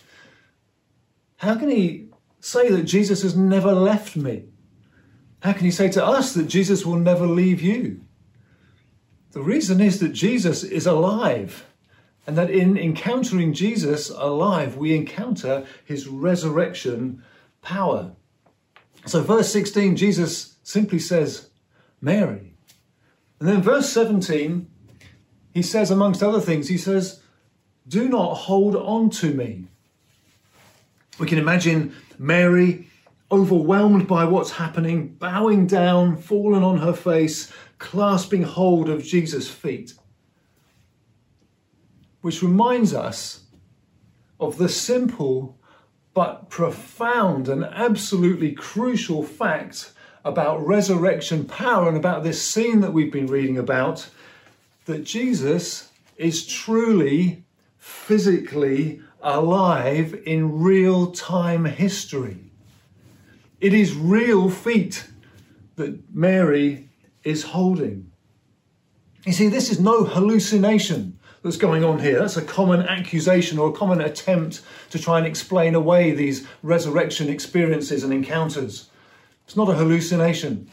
How 1.37 1.55
can 1.55 1.69
he 1.69 2.07
say 2.39 2.69
that 2.69 2.83
Jesus 2.83 3.21
has 3.23 3.35
never 3.35 3.71
left 3.71 4.15
me? 4.15 4.45
How 5.45 5.53
can 5.53 5.65
you 5.65 5.71
say 5.71 5.89
to 5.89 6.03
us 6.03 6.33
that 6.33 6.47
Jesus 6.47 6.87
will 6.87 6.97
never 6.97 7.27
leave 7.27 7.61
you? 7.61 8.01
The 9.33 9.43
reason 9.43 9.79
is 9.79 9.99
that 9.99 10.09
Jesus 10.09 10.63
is 10.63 10.87
alive, 10.87 11.67
and 12.25 12.35
that 12.35 12.49
in 12.49 12.75
encountering 12.75 13.53
Jesus 13.53 14.09
alive, 14.09 14.75
we 14.75 14.95
encounter 14.95 15.67
his 15.85 16.07
resurrection 16.07 17.23
power. 17.61 18.13
So, 19.05 19.21
verse 19.21 19.53
16, 19.53 19.95
Jesus 19.97 20.55
simply 20.63 20.97
says, 20.97 21.49
Mary. 22.01 22.55
And 23.39 23.47
then 23.47 23.61
verse 23.61 23.91
17, 23.91 24.67
he 25.53 25.61
says, 25.61 25.91
amongst 25.91 26.23
other 26.23 26.41
things, 26.41 26.69
he 26.69 26.77
says, 26.79 27.21
Do 27.87 28.09
not 28.09 28.33
hold 28.33 28.75
on 28.75 29.11
to 29.11 29.31
me. 29.31 29.67
We 31.19 31.27
can 31.27 31.37
imagine 31.37 31.95
Mary 32.17 32.89
overwhelmed 33.31 34.07
by 34.07 34.25
what's 34.25 34.51
happening, 34.51 35.07
bowing 35.07 35.67
down, 35.67 36.17
fallen 36.17 36.63
on 36.63 36.77
her 36.77 36.93
face, 36.93 37.51
clasping 37.77 38.43
hold 38.43 38.89
of 38.89 39.03
Jesus' 39.03 39.49
feet. 39.49 39.93
Which 42.21 42.41
reminds 42.41 42.93
us 42.93 43.43
of 44.39 44.57
the 44.57 44.69
simple 44.69 45.57
but 46.13 46.49
profound 46.49 47.49
and 47.49 47.65
absolutely 47.65 48.53
crucial 48.53 49.23
fact 49.23 49.91
about 50.23 50.65
resurrection 50.65 51.45
power 51.45 51.87
and 51.87 51.97
about 51.97 52.23
this 52.23 52.41
scene 52.41 52.79
that 52.81 52.93
we've 52.93 53.11
been 53.11 53.27
reading 53.27 53.57
about 53.57 54.09
that 54.85 55.03
Jesus 55.03 55.89
is 56.17 56.47
truly 56.47 57.43
physically 57.77 59.01
alive 59.21 60.19
in 60.25 60.59
real 60.61 61.11
time 61.11 61.65
history. 61.65 62.44
It 63.59 63.73
is 63.73 63.95
real 63.95 64.49
feet 64.49 65.07
that 65.75 66.13
Mary 66.13 66.89
is 67.23 67.43
holding. 67.43 68.11
You 69.25 69.33
see, 69.33 69.47
this 69.47 69.71
is 69.71 69.79
no 69.79 70.03
hallucination. 70.03 71.19
that's 71.43 71.57
going 71.57 71.83
on 71.83 71.99
here. 71.99 72.19
That's 72.19 72.37
a 72.37 72.41
common 72.41 72.81
accusation 72.81 73.59
or 73.59 73.69
a 73.69 73.73
common 73.73 74.01
attempt 74.01 74.61
to 74.89 74.99
try 74.99 75.17
and 75.17 75.27
explain 75.27 75.75
away 75.75 76.11
these 76.11 76.47
resurrection 76.63 77.29
experiences 77.29 78.03
and 78.03 78.11
encounters. 78.11 78.89
It's 79.45 79.55
not 79.55 79.69
a 79.69 79.73
hallucination. 79.73 80.69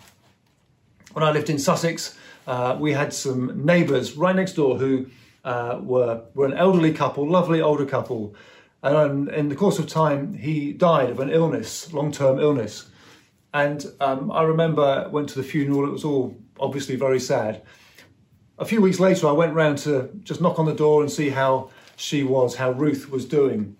When 1.13 1.23
I 1.23 1.31
lived 1.31 1.51
in 1.51 1.59
Sussex, 1.59 2.17
uh, 2.47 2.77
we 2.81 2.93
had 2.93 3.13
some 3.13 3.65
neighbours 3.65 4.17
right 4.17 4.35
next 4.35 4.55
door 4.55 4.79
who 4.79 5.07
uh, 5.45 5.79
were, 5.83 6.23
were 6.35 6.47
an 6.47 6.55
elderly 6.55 6.93
couple, 6.93 7.29
lovely 7.29 7.61
older 7.61 7.85
couple. 7.85 8.35
And 8.83 9.29
in 9.29 9.49
the 9.49 9.55
course 9.55 9.79
of 9.79 9.87
time, 9.87 10.35
he 10.35 10.73
died 10.73 11.11
of 11.11 11.21
an 11.21 11.31
illness, 11.31 11.93
long 11.93 12.11
term 12.11 12.41
illness. 12.41 12.91
And 13.55 13.85
um, 14.01 14.33
I 14.33 14.43
remember 14.43 15.09
went 15.11 15.29
to 15.31 15.37
the 15.37 15.45
funeral. 15.45 15.87
It 15.87 15.93
was 15.93 16.05
all 16.05 16.37
obviously 16.59 16.97
very 16.97 17.21
sad. 17.21 17.63
A 18.59 18.65
few 18.65 18.81
weeks 18.81 18.99
later, 18.99 19.29
I 19.29 19.33
went 19.33 19.55
round 19.55 19.79
to 19.79 20.11
just 20.23 20.41
knock 20.41 20.59
on 20.59 20.67
the 20.67 20.75
door 20.75 21.03
and 21.03 21.11
see 21.11 21.31
how 21.31 21.71
she 21.97 22.23
was, 22.25 22.57
how 22.57 22.73
Ruth 22.73 23.11
was 23.11 23.25
doing. 23.25 23.77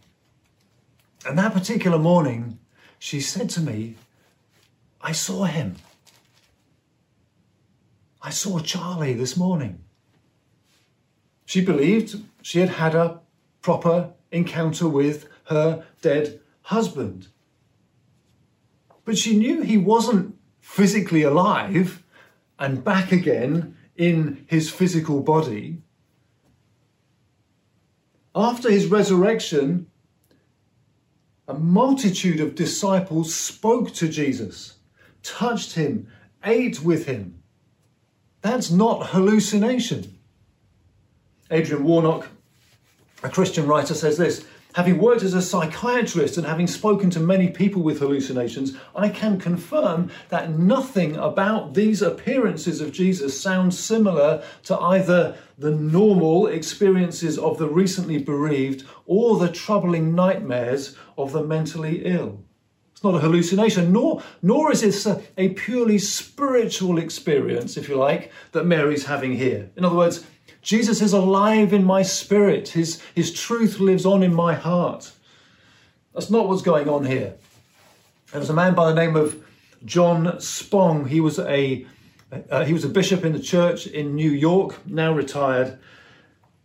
And 1.27 1.39
that 1.39 1.53
particular 1.53 1.99
morning, 1.99 2.59
she 2.99 3.21
said 3.21 3.49
to 3.51 3.61
me, 3.61 3.97
I 5.01 5.13
saw 5.13 5.45
him. 5.45 5.77
I 8.21 8.31
saw 8.31 8.61
Charlie 8.61 9.15
this 9.15 9.37
morning. 9.37 9.83
She 11.45 11.61
believed 11.61 12.23
she 12.41 12.61
had 12.61 12.71
had 12.71 12.95
a 12.95 13.22
proper 13.63 14.11
encounter 14.31 14.89
with 14.89 15.29
her 15.45 15.85
dead 16.03 16.41
husband. 16.63 17.29
But 19.05 19.19
she 19.19 19.37
knew 19.37 19.63
he 19.63 19.79
wasn't 19.79 20.37
physically 20.61 21.23
alive 21.23 22.03
and 22.59 22.85
back 22.85 23.13
again 23.13 23.77
in 23.97 24.45
his 24.49 24.71
physical 24.71 25.21
body. 25.21 25.83
After 28.35 28.71
his 28.71 28.87
resurrection, 28.87 29.89
a 31.47 31.55
multitude 31.55 32.41
of 32.41 32.55
disciples 32.55 33.35
spoke 33.35 33.93
to 33.95 34.09
Jesus, 34.09 34.77
touched 35.23 35.75
him, 35.75 36.09
ate 36.45 36.83
with 36.83 37.07
him. 37.07 37.43
That's 38.41 38.71
not 38.71 39.09
hallucination. 39.09 40.19
Adrian 41.51 41.85
Warnock, 41.85 42.29
a 43.23 43.29
Christian 43.29 43.67
writer, 43.67 43.95
says 43.95 44.17
this 44.17 44.45
Having 44.75 44.99
worked 44.99 45.23
as 45.23 45.35
a 45.35 45.43
psychiatrist 45.43 46.39
and 46.39 46.47
having 46.47 46.67
spoken 46.67 47.11
to 47.11 47.21
many 47.21 47.51
people 47.51 47.83
with 47.83 47.99
hallucinations, 47.99 48.75
I 48.97 49.11
can 49.11 49.39
confirm 49.39 50.11
that 50.31 50.51
nothing 50.51 51.17
about 51.17 51.75
these 51.75 52.01
appearances 52.01 52.81
of 52.81 52.91
Jesus 52.91 53.39
sounds 53.39 53.79
similar 53.79 54.43
to 54.65 54.79
either 54.79 55.37
the 55.59 55.71
normal 55.71 56.47
experiences 56.47 57.39
of 57.39 57.59
the 57.59 57.69
recently 57.69 58.17
bereaved 58.17 58.87
or 59.05 59.39
the 59.39 59.53
troubling 59.53 60.15
nightmares 60.15 60.97
of 61.19 61.33
the 61.33 61.45
mentally 61.45 62.07
ill. 62.07 62.43
It's 62.93 63.05
not 63.05 63.15
a 63.17 63.19
hallucination, 63.19 63.93
nor, 63.93 64.23
nor 64.41 64.73
is 64.73 64.81
this 64.81 65.05
a, 65.05 65.23
a 65.37 65.51
purely 65.51 65.99
spiritual 65.99 66.99
experience, 66.99 67.77
if 67.77 67.91
you 67.91 67.97
like, 67.97 68.33
that 68.53 68.65
Mary's 68.65 69.05
having 69.05 69.37
here. 69.37 69.71
In 69.77 69.85
other 69.85 69.97
words, 69.97 70.25
Jesus 70.61 71.01
is 71.01 71.13
alive 71.13 71.73
in 71.73 71.85
my 71.85 72.03
spirit. 72.03 72.69
His, 72.69 73.01
his 73.15 73.33
truth 73.33 73.81
lives 73.81 74.05
on 74.05 74.23
in 74.23 74.35
my 74.35 74.55
heart. 74.55 75.13
That's 76.15 76.31
not 76.31 76.49
what's 76.49 76.63
going 76.63 76.89
on 76.89 77.05
here. 77.05 77.35
There 78.31 78.41
was 78.41 78.51
a 78.51 78.55
man 78.55 78.75
by 78.75 78.89
the 78.89 78.95
name 78.95 79.17
of 79.17 79.43
John 79.85 80.41
Spong. 80.41 81.07
He 81.07 81.21
was 81.21 81.39
a 81.39 81.87
uh, 82.51 82.65
he 82.65 82.73
was 82.73 82.85
a 82.85 82.89
bishop 82.89 83.25
in 83.25 83.33
the 83.33 83.41
church 83.41 83.87
in 83.87 84.15
New 84.15 84.31
York, 84.31 84.87
now 84.87 85.13
retired. 85.13 85.79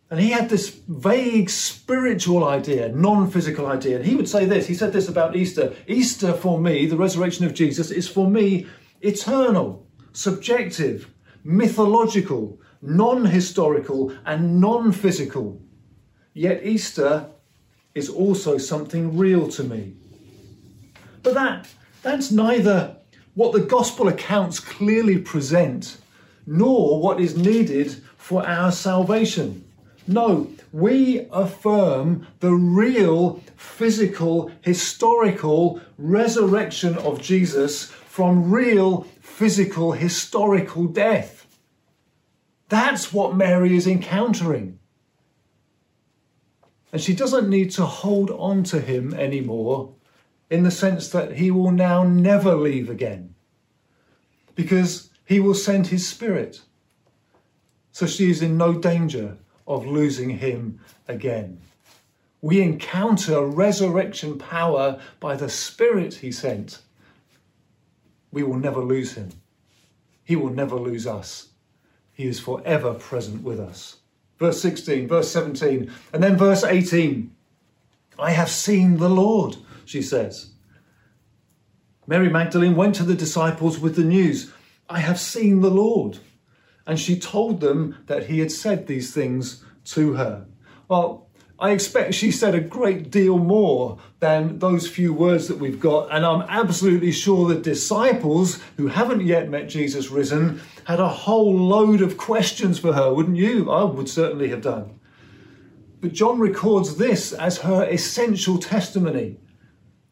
And 0.10 0.20
he 0.20 0.30
had 0.30 0.50
this 0.50 0.70
vague 0.88 1.50
spiritual 1.50 2.46
idea, 2.46 2.90
non 2.90 3.30
physical 3.30 3.66
idea. 3.68 3.98
And 3.98 4.06
he 4.06 4.16
would 4.16 4.30
say 4.30 4.46
this 4.46 4.68
he 4.68 4.74
said 4.74 4.94
this 4.94 5.10
about 5.10 5.36
Easter 5.36 5.74
Easter 5.88 6.34
for 6.34 6.60
me, 6.60 6.86
the 6.86 6.96
resurrection 6.96 7.46
of 7.46 7.54
Jesus, 7.54 7.92
is 7.92 8.08
for 8.08 8.30
me 8.30 8.66
eternal, 9.02 9.86
subjective, 10.14 11.10
mythological, 11.44 12.60
non 12.88 13.26
historical, 13.26 14.14
and 14.26 14.60
non 14.60 14.92
physical. 14.92 15.62
Yet 16.34 16.66
Easter 16.66 17.28
is 17.94 18.10
also 18.10 18.58
something 18.58 19.18
real 19.18 19.48
to 19.50 19.64
me. 19.64 19.96
But 21.24 21.34
that, 21.34 21.68
that's 22.04 22.32
neither 22.32 22.96
what 23.34 23.54
the 23.54 23.60
gospel 23.60 24.08
accounts 24.08 24.60
clearly 24.60 25.18
present, 25.18 25.98
nor 26.46 27.02
what 27.02 27.20
is 27.20 27.36
needed 27.36 27.92
for 28.18 28.48
our 28.48 28.72
salvation. 28.72 29.64
No, 30.08 30.50
we 30.72 31.28
affirm 31.32 32.26
the 32.40 32.54
real, 32.54 33.44
physical, 33.58 34.50
historical 34.62 35.82
resurrection 35.98 36.98
of 37.00 37.22
Jesus 37.22 37.86
from 37.86 38.50
real, 38.50 39.04
physical, 39.22 39.92
historical 39.92 40.86
death. 40.86 41.37
That's 42.70 43.14
what 43.14 43.36
Mary 43.36 43.76
is 43.76 43.88
encountering. 43.88 44.80
And 46.92 47.02
she 47.02 47.14
doesn't 47.14 47.50
need 47.50 47.72
to 47.72 47.86
hold 47.86 48.32
on 48.32 48.64
to 48.66 48.80
him 48.80 49.14
anymore 49.14 49.94
in 50.50 50.64
the 50.64 50.72
sense 50.72 51.10
that 51.10 51.34
he 51.34 51.52
will 51.52 51.72
now 51.72 52.04
never 52.04 52.56
leave 52.56 52.90
again 52.90 53.36
because 54.56 55.10
he 55.26 55.40
will 55.40 55.54
send 55.54 55.88
his 55.88 56.08
spirit. 56.08 56.62
So 57.92 58.06
she 58.06 58.30
is 58.30 58.42
in 58.42 58.58
no 58.58 58.74
danger 58.74 59.38
of 59.68 59.86
losing 59.86 60.30
him 60.30 60.80
again. 61.08 61.60
We 62.42 62.62
encounter 62.62 63.46
resurrection 63.46 64.38
power 64.38 65.02
by 65.20 65.36
the 65.36 65.50
spirit 65.50 66.16
he 66.16 66.32
sent. 66.32 66.82
We 68.32 68.44
will 68.44 68.58
never 68.58 68.82
lose 68.82 69.14
him. 69.14 69.30
He 70.24 70.36
will 70.36 70.52
never 70.52 70.76
lose 70.76 71.06
us. 71.06 71.50
He 72.18 72.26
is 72.26 72.40
forever 72.40 72.96
present 72.96 73.44
with 73.44 73.60
us. 73.60 73.98
Verse 74.40 74.60
16, 74.60 75.08
verse 75.08 75.32
17, 75.32 75.92
and 76.12 76.24
then 76.24 76.36
verse 76.36 76.64
18. 76.64 77.32
I 78.18 78.32
have 78.32 78.50
seen 78.50 78.98
the 78.98 79.08
Lord, 79.08 79.58
she 79.86 80.02
says. 80.02 80.50
Mary 82.08 82.28
Magdalene 82.28 82.76
went 82.76 82.96
to 82.96 83.04
the 83.04 83.14
disciples 83.14 83.78
with 83.78 83.96
the 83.96 84.04
news 84.04 84.52
I 84.90 85.00
have 85.00 85.20
seen 85.20 85.62
the 85.62 85.70
Lord. 85.70 86.18
And 86.88 87.00
she 87.00 87.20
told 87.20 87.60
them 87.62 87.98
that 88.08 88.26
he 88.26 88.40
had 88.40 88.52
said 88.52 88.88
these 88.88 89.14
things 89.14 89.64
to 89.86 90.14
her. 90.14 90.48
Well, 90.88 91.27
I 91.60 91.72
expect 91.72 92.14
she 92.14 92.32
said 92.32 92.54
a 92.54 92.60
great 92.60 93.10
deal 93.10 93.40
more 93.40 93.98
than 94.20 94.60
those 94.60 94.88
few 94.88 95.12
words 95.12 95.48
that 95.48 95.58
we've 95.58 95.80
got. 95.80 96.10
And 96.12 96.24
I'm 96.24 96.44
absolutely 96.48 97.12
sure 97.12 97.48
the 97.48 97.60
disciples 97.60 98.62
who 98.78 98.88
haven't 98.88 99.26
yet 99.26 99.50
met 99.50 99.68
Jesus 99.68 100.12
risen 100.12 100.62
had 100.84 101.00
a 101.00 101.10
whole 101.10 101.56
load 101.56 102.02
of 102.02 102.18
questions 102.18 102.78
for 102.78 102.94
her, 102.94 103.12
wouldn't 103.12 103.38
you? 103.38 103.72
I 103.72 103.84
would 103.84 104.08
certainly 104.08 104.50
have 104.50 104.62
done. 104.62 105.00
But 106.00 106.14
John 106.14 106.40
records 106.40 106.98
this 106.98 107.34
as 107.34 107.60
her 107.60 107.84
essential 107.84 108.60
testimony. 108.60 109.38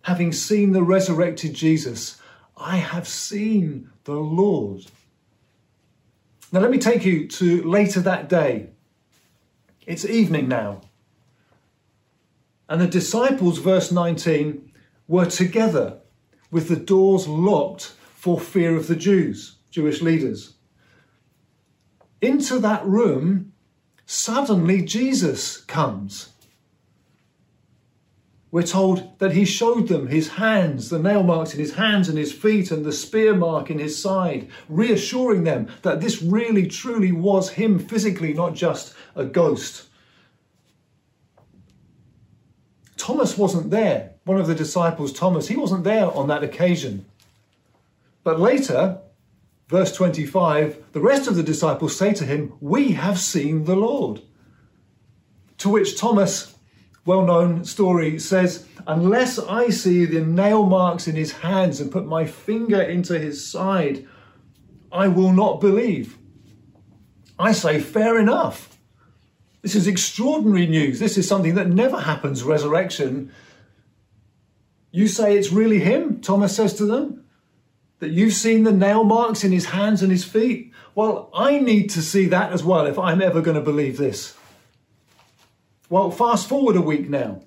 Having 0.01 0.33
seen 0.33 0.71
the 0.71 0.83
resurrected 0.83 1.53
Jesus, 1.53 2.19
I 2.57 2.77
have 2.77 3.07
seen 3.07 3.91
the 4.05 4.15
Lord. 4.15 4.85
Now, 6.51 6.59
let 6.59 6.71
me 6.71 6.77
take 6.79 7.05
you 7.05 7.27
to 7.27 7.63
later 7.63 7.99
that 8.01 8.29
day. 8.29 8.69
It's 9.85 10.05
evening 10.05 10.47
now. 10.47 10.81
And 12.67 12.81
the 12.81 12.87
disciples, 12.87 13.59
verse 13.59 13.91
19, 13.91 14.71
were 15.07 15.25
together 15.25 15.99
with 16.51 16.67
the 16.67 16.75
doors 16.75 17.27
locked 17.27 17.93
for 18.13 18.39
fear 18.39 18.75
of 18.75 18.87
the 18.87 18.95
Jews, 18.95 19.57
Jewish 19.69 20.01
leaders. 20.01 20.55
Into 22.21 22.59
that 22.59 22.85
room, 22.85 23.53
suddenly 24.05 24.81
Jesus 24.81 25.57
comes. 25.57 26.29
We're 28.55 28.63
told 28.63 29.19
that 29.19 29.33
he 29.33 29.43
showed 29.43 29.89
them 29.89 30.07
his 30.07 30.29
hands, 30.29 30.89
the 30.89 30.97
nail 30.97 31.23
marks 31.23 31.53
in 31.53 31.59
his 31.59 31.73
hands 31.73 32.07
and 32.07 32.17
his 32.17 32.31
feet, 32.31 32.71
and 32.71 32.85
the 32.85 32.93
spear 32.93 33.35
mark 33.35 33.69
in 33.69 33.79
his 33.79 34.01
side, 34.01 34.47
reassuring 34.69 35.43
them 35.43 35.67
that 35.81 35.99
this 35.99 36.21
really 36.21 36.65
truly 36.65 37.11
was 37.11 37.49
him 37.49 37.77
physically, 37.77 38.33
not 38.33 38.55
just 38.55 38.93
a 39.13 39.25
ghost. 39.25 39.87
Thomas 43.05 43.37
wasn't 43.37 43.69
there. 43.69 44.13
One 44.23 44.39
of 44.39 44.47
the 44.47 44.55
disciples, 44.55 45.13
Thomas, 45.13 45.47
he 45.47 45.55
wasn't 45.55 45.83
there 45.83 46.11
on 46.11 46.27
that 46.29 46.43
occasion. 46.43 47.05
But 48.23 48.39
later, 48.39 48.97
verse 49.67 49.95
25, 49.95 50.85
the 50.91 51.01
rest 51.01 51.27
of 51.27 51.35
the 51.35 51.43
disciples 51.43 51.95
say 51.95 52.13
to 52.13 52.25
him, 52.25 52.53
We 52.59 52.93
have 52.93 53.19
seen 53.19 53.65
the 53.65 53.75
Lord. 53.75 54.23
To 55.59 55.69
which 55.69 55.99
Thomas, 55.99 56.55
well 57.05 57.23
known 57.23 57.63
story, 57.63 58.17
says, 58.17 58.65
Unless 58.87 59.37
I 59.37 59.69
see 59.69 60.05
the 60.05 60.21
nail 60.21 60.65
marks 60.65 61.07
in 61.07 61.15
his 61.15 61.31
hands 61.31 61.79
and 61.79 61.91
put 61.91 62.07
my 62.07 62.25
finger 62.25 62.81
into 62.81 63.19
his 63.19 63.47
side, 63.47 64.07
I 64.91 65.09
will 65.09 65.31
not 65.31 65.61
believe. 65.61 66.17
I 67.37 67.51
say, 67.51 67.79
Fair 67.79 68.17
enough. 68.17 68.74
This 69.65 69.73
is 69.73 69.87
extraordinary 69.87 70.67
news. 70.67 70.99
This 70.99 71.17
is 71.17 71.27
something 71.27 71.55
that 71.55 71.67
never 71.67 71.99
happens, 71.99 72.43
resurrection. 72.43 73.31
You 74.91 75.07
say 75.07 75.35
it's 75.35 75.51
really 75.51 75.79
him, 75.79 76.21
Thomas 76.21 76.55
says 76.55 76.75
to 76.75 76.85
them, 76.85 77.25
that 77.97 78.11
you've 78.11 78.35
seen 78.35 78.61
the 78.61 78.71
nail 78.71 79.03
marks 79.03 79.43
in 79.43 79.51
his 79.51 79.65
hands 79.65 80.03
and 80.03 80.11
his 80.11 80.23
feet. 80.23 80.71
Well, 80.93 81.31
I 81.33 81.57
need 81.57 81.89
to 81.89 82.03
see 82.03 82.27
that 82.27 82.51
as 82.51 82.63
well 82.63 82.85
if 82.85 82.99
I'm 82.99 83.23
ever 83.23 83.41
going 83.41 83.55
to 83.55 83.61
believe 83.61 83.97
this. 83.97 84.37
Well, 85.89 86.11
fast 86.11 86.47
forward 86.47 86.75
a 86.75 86.81
week 86.81 87.09
now, 87.09 87.41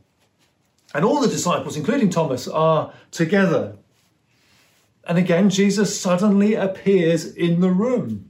and 0.93 1.05
all 1.05 1.21
the 1.21 1.29
disciples, 1.29 1.77
including 1.77 2.11
Thomas, 2.11 2.49
are 2.49 2.93
together. 3.13 3.77
And 5.05 5.19
again, 5.19 5.51
Jesus 5.51 6.01
suddenly 6.01 6.55
appears 6.55 7.33
in 7.33 7.61
the 7.61 7.71
room. 7.71 8.28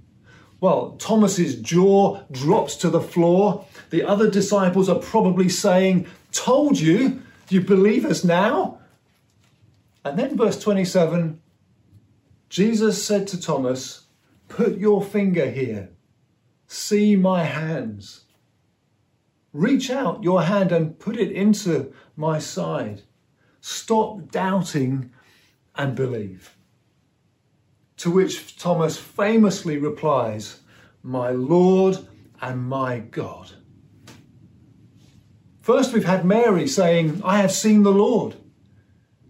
Well, 0.60 0.96
Thomas's 0.98 1.56
jaw 1.60 2.22
drops 2.30 2.76
to 2.76 2.90
the 2.90 3.00
floor. 3.00 3.64
The 3.90 4.02
other 4.02 4.28
disciples 4.28 4.88
are 4.88 4.98
probably 4.98 5.48
saying, 5.48 6.06
Told 6.32 6.80
you, 6.80 7.22
you 7.48 7.60
believe 7.60 8.04
us 8.04 8.24
now? 8.24 8.80
And 10.04 10.18
then, 10.18 10.36
verse 10.36 10.58
27 10.60 11.40
Jesus 12.48 13.04
said 13.04 13.26
to 13.28 13.40
Thomas, 13.40 14.06
Put 14.48 14.78
your 14.78 15.02
finger 15.02 15.50
here, 15.50 15.90
see 16.66 17.14
my 17.14 17.44
hands. 17.44 18.24
Reach 19.52 19.90
out 19.90 20.24
your 20.24 20.42
hand 20.42 20.72
and 20.72 20.98
put 20.98 21.16
it 21.16 21.30
into 21.30 21.92
my 22.16 22.38
side. 22.38 23.02
Stop 23.60 24.30
doubting 24.30 25.10
and 25.74 25.94
believe. 25.94 26.57
To 27.98 28.10
which 28.10 28.56
Thomas 28.56 28.96
famously 28.96 29.76
replies, 29.76 30.60
My 31.02 31.30
Lord 31.30 31.98
and 32.40 32.68
my 32.68 33.00
God. 33.00 33.52
First, 35.60 35.92
we've 35.92 36.04
had 36.04 36.24
Mary 36.24 36.66
saying, 36.66 37.20
I 37.24 37.38
have 37.38 37.52
seen 37.52 37.82
the 37.82 37.92
Lord. 37.92 38.36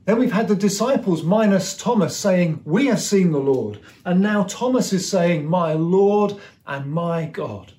Then 0.05 0.19
we've 0.19 0.33
had 0.33 0.49
the 0.49 0.57
disciples, 0.57 1.23
minus 1.23 1.77
Thomas, 1.77 2.17
saying, 2.17 2.61
We 2.65 2.87
have 2.87 3.01
seen 3.01 3.33
the 3.33 3.41
Lord. 3.41 3.81
And 4.05 4.21
now 4.21 4.45
Thomas 4.45 4.93
is 4.93 5.11
saying, 5.11 5.47
My 5.47 5.73
Lord 5.73 6.35
and 6.67 6.93
my 6.93 7.25
God. 7.25 7.73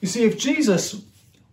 You 0.00 0.08
see, 0.08 0.24
if 0.24 0.38
Jesus, 0.38 1.02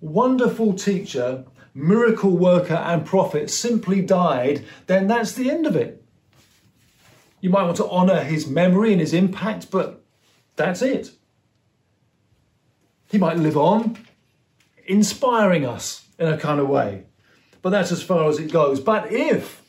wonderful 0.02 0.74
teacher, 0.74 1.46
miracle 1.74 2.38
worker, 2.38 2.76
and 2.76 3.06
prophet, 3.06 3.50
simply 3.50 4.02
died, 4.02 4.66
then 4.88 5.08
that's 5.08 5.32
the 5.32 5.50
end 5.50 5.66
of 5.66 5.76
it. 5.76 6.03
You 7.44 7.50
might 7.50 7.64
want 7.64 7.76
to 7.76 7.90
honour 7.90 8.24
his 8.24 8.48
memory 8.48 8.94
and 8.94 9.02
his 9.02 9.14
impact, 9.14 9.70
but 9.70 10.02
that's 10.56 10.82
it. 10.82 11.12
He 13.12 13.18
might 13.18 13.38
live 13.38 13.58
on, 13.58 13.98
inspiring 14.86 15.66
us 15.66 16.06
in 16.18 16.30
a 16.30 16.38
kind 16.38 16.62
of 16.62 16.70
way, 16.70 17.04
but 17.62 17.72
that's 17.72 17.92
as 17.92 18.02
far 18.02 18.30
as 18.30 18.40
it 18.40 18.50
goes. 18.50 18.80
But 18.80 19.12
if 19.12 19.62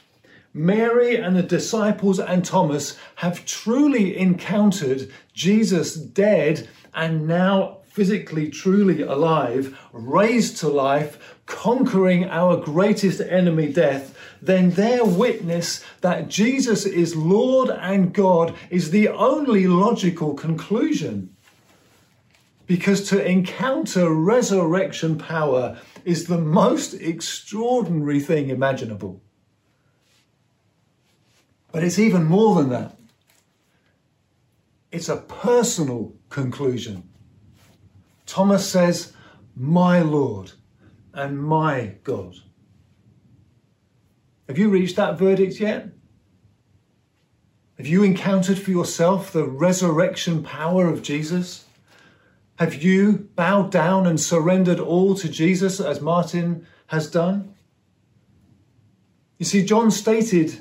Mary 0.52 1.16
and 1.16 1.34
the 1.34 1.42
disciples 1.42 2.20
and 2.20 2.44
Thomas 2.44 2.96
have 3.16 3.44
truly 3.44 4.16
encountered 4.16 5.12
Jesus 5.32 5.96
dead 5.96 6.68
and 6.94 7.26
now 7.26 7.78
physically 7.94 8.50
truly 8.50 9.02
alive, 9.02 9.78
raised 9.92 10.56
to 10.56 10.66
life, 10.66 11.36
conquering 11.46 12.24
our 12.24 12.56
greatest 12.56 13.20
enemy, 13.20 13.72
death, 13.72 14.18
then 14.42 14.70
their 14.70 15.04
witness 15.04 15.84
that 16.00 16.26
Jesus 16.26 16.86
is 16.86 17.14
Lord 17.14 17.70
and 17.70 18.12
God 18.12 18.52
is 18.68 18.90
the 18.90 19.06
only 19.06 19.68
logical 19.68 20.34
conclusion. 20.34 21.36
Because 22.66 23.08
to 23.10 23.24
encounter 23.24 24.12
resurrection 24.12 25.16
power 25.16 25.78
is 26.04 26.24
the 26.24 26.38
most 26.38 26.94
extraordinary 26.94 28.18
thing 28.18 28.48
imaginable. 28.48 29.22
But 31.70 31.84
it's 31.84 32.00
even 32.00 32.24
more 32.24 32.56
than 32.56 32.70
that. 32.70 32.96
It's 34.90 35.08
a 35.08 35.18
personal 35.18 36.16
conclusion. 36.28 37.13
Thomas 38.34 38.68
says, 38.68 39.12
My 39.54 40.00
Lord 40.00 40.50
and 41.12 41.40
my 41.40 41.94
God. 42.02 42.34
Have 44.48 44.58
you 44.58 44.70
reached 44.70 44.96
that 44.96 45.16
verdict 45.16 45.60
yet? 45.60 45.90
Have 47.76 47.86
you 47.86 48.02
encountered 48.02 48.58
for 48.58 48.72
yourself 48.72 49.32
the 49.32 49.44
resurrection 49.44 50.42
power 50.42 50.88
of 50.88 51.00
Jesus? 51.00 51.66
Have 52.58 52.82
you 52.82 53.28
bowed 53.36 53.70
down 53.70 54.04
and 54.04 54.20
surrendered 54.20 54.80
all 54.80 55.14
to 55.14 55.28
Jesus 55.28 55.78
as 55.78 56.00
Martin 56.00 56.66
has 56.88 57.08
done? 57.08 57.54
You 59.38 59.46
see, 59.46 59.64
John 59.64 59.92
stated 59.92 60.60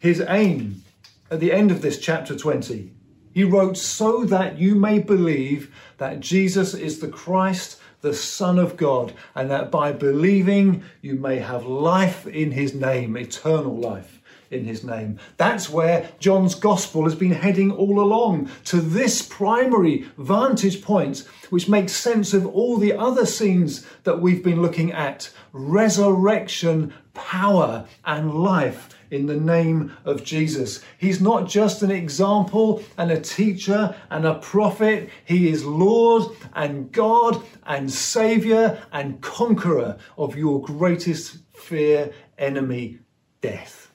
his 0.00 0.24
aim 0.28 0.82
at 1.30 1.38
the 1.38 1.52
end 1.52 1.70
of 1.70 1.82
this 1.82 2.00
chapter 2.00 2.36
20. 2.36 2.95
He 3.36 3.44
wrote, 3.44 3.76
So 3.76 4.24
that 4.24 4.58
you 4.58 4.74
may 4.74 4.98
believe 4.98 5.70
that 5.98 6.20
Jesus 6.20 6.72
is 6.72 7.00
the 7.00 7.08
Christ, 7.08 7.78
the 8.00 8.14
Son 8.14 8.58
of 8.58 8.78
God, 8.78 9.12
and 9.34 9.50
that 9.50 9.70
by 9.70 9.92
believing 9.92 10.82
you 11.02 11.16
may 11.16 11.40
have 11.40 11.66
life 11.66 12.26
in 12.26 12.52
his 12.52 12.74
name, 12.74 13.14
eternal 13.14 13.76
life 13.76 14.22
in 14.50 14.64
his 14.64 14.82
name. 14.82 15.18
That's 15.36 15.68
where 15.68 16.08
John's 16.18 16.54
gospel 16.54 17.04
has 17.04 17.14
been 17.14 17.32
heading 17.32 17.70
all 17.70 18.00
along 18.00 18.48
to 18.64 18.80
this 18.80 19.20
primary 19.20 20.06
vantage 20.16 20.80
point, 20.80 21.28
which 21.50 21.68
makes 21.68 21.92
sense 21.92 22.32
of 22.32 22.46
all 22.46 22.78
the 22.78 22.94
other 22.94 23.26
scenes 23.26 23.86
that 24.04 24.18
we've 24.18 24.42
been 24.42 24.62
looking 24.62 24.92
at 24.92 25.30
resurrection, 25.52 26.94
power, 27.12 27.84
and 28.02 28.32
life 28.32 28.95
in 29.10 29.26
the 29.26 29.36
name 29.36 29.96
of 30.04 30.24
Jesus. 30.24 30.82
He's 30.98 31.20
not 31.20 31.48
just 31.48 31.82
an 31.82 31.90
example 31.90 32.82
and 32.98 33.10
a 33.10 33.20
teacher 33.20 33.94
and 34.10 34.26
a 34.26 34.34
prophet, 34.34 35.10
He 35.24 35.48
is 35.48 35.64
Lord 35.64 36.36
and 36.54 36.90
God 36.92 37.42
and 37.64 37.90
Saviour 37.90 38.78
and 38.92 39.20
conqueror 39.20 39.98
of 40.16 40.36
your 40.36 40.62
greatest 40.62 41.38
fear, 41.54 42.12
enemy, 42.38 42.98
death. 43.40 43.90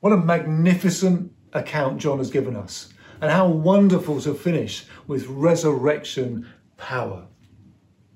What 0.00 0.12
a 0.12 0.16
magnificent 0.16 1.32
account 1.52 1.98
John 1.98 2.18
has 2.18 2.30
given 2.30 2.56
us, 2.56 2.92
and 3.20 3.30
how 3.30 3.46
wonderful 3.46 4.20
to 4.22 4.34
finish 4.34 4.86
with 5.06 5.26
resurrection 5.26 6.48
power. 6.76 7.26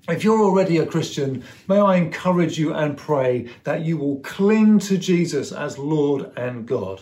If 0.07 0.23
you're 0.23 0.41
already 0.41 0.77
a 0.77 0.85
Christian, 0.85 1.43
may 1.67 1.79
I 1.79 1.97
encourage 1.97 2.57
you 2.57 2.73
and 2.73 2.97
pray 2.97 3.49
that 3.65 3.81
you 3.81 3.97
will 3.97 4.19
cling 4.21 4.79
to 4.79 4.97
Jesus 4.97 5.51
as 5.51 5.77
Lord 5.77 6.31
and 6.37 6.65
God. 6.65 7.01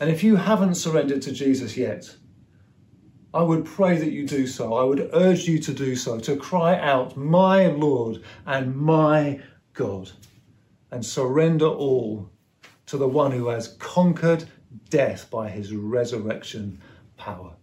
And 0.00 0.10
if 0.10 0.22
you 0.22 0.36
haven't 0.36 0.74
surrendered 0.74 1.22
to 1.22 1.32
Jesus 1.32 1.78
yet, 1.78 2.14
I 3.32 3.42
would 3.42 3.64
pray 3.64 3.96
that 3.96 4.12
you 4.12 4.26
do 4.26 4.46
so. 4.46 4.74
I 4.74 4.84
would 4.84 5.08
urge 5.14 5.48
you 5.48 5.58
to 5.60 5.72
do 5.72 5.96
so, 5.96 6.20
to 6.20 6.36
cry 6.36 6.78
out, 6.78 7.16
My 7.16 7.68
Lord 7.68 8.22
and 8.44 8.76
my 8.76 9.40
God, 9.72 10.12
and 10.90 11.04
surrender 11.04 11.66
all 11.68 12.28
to 12.84 12.98
the 12.98 13.08
one 13.08 13.32
who 13.32 13.48
has 13.48 13.76
conquered 13.78 14.44
death 14.90 15.30
by 15.30 15.48
his 15.48 15.74
resurrection 15.74 16.82
power. 17.16 17.54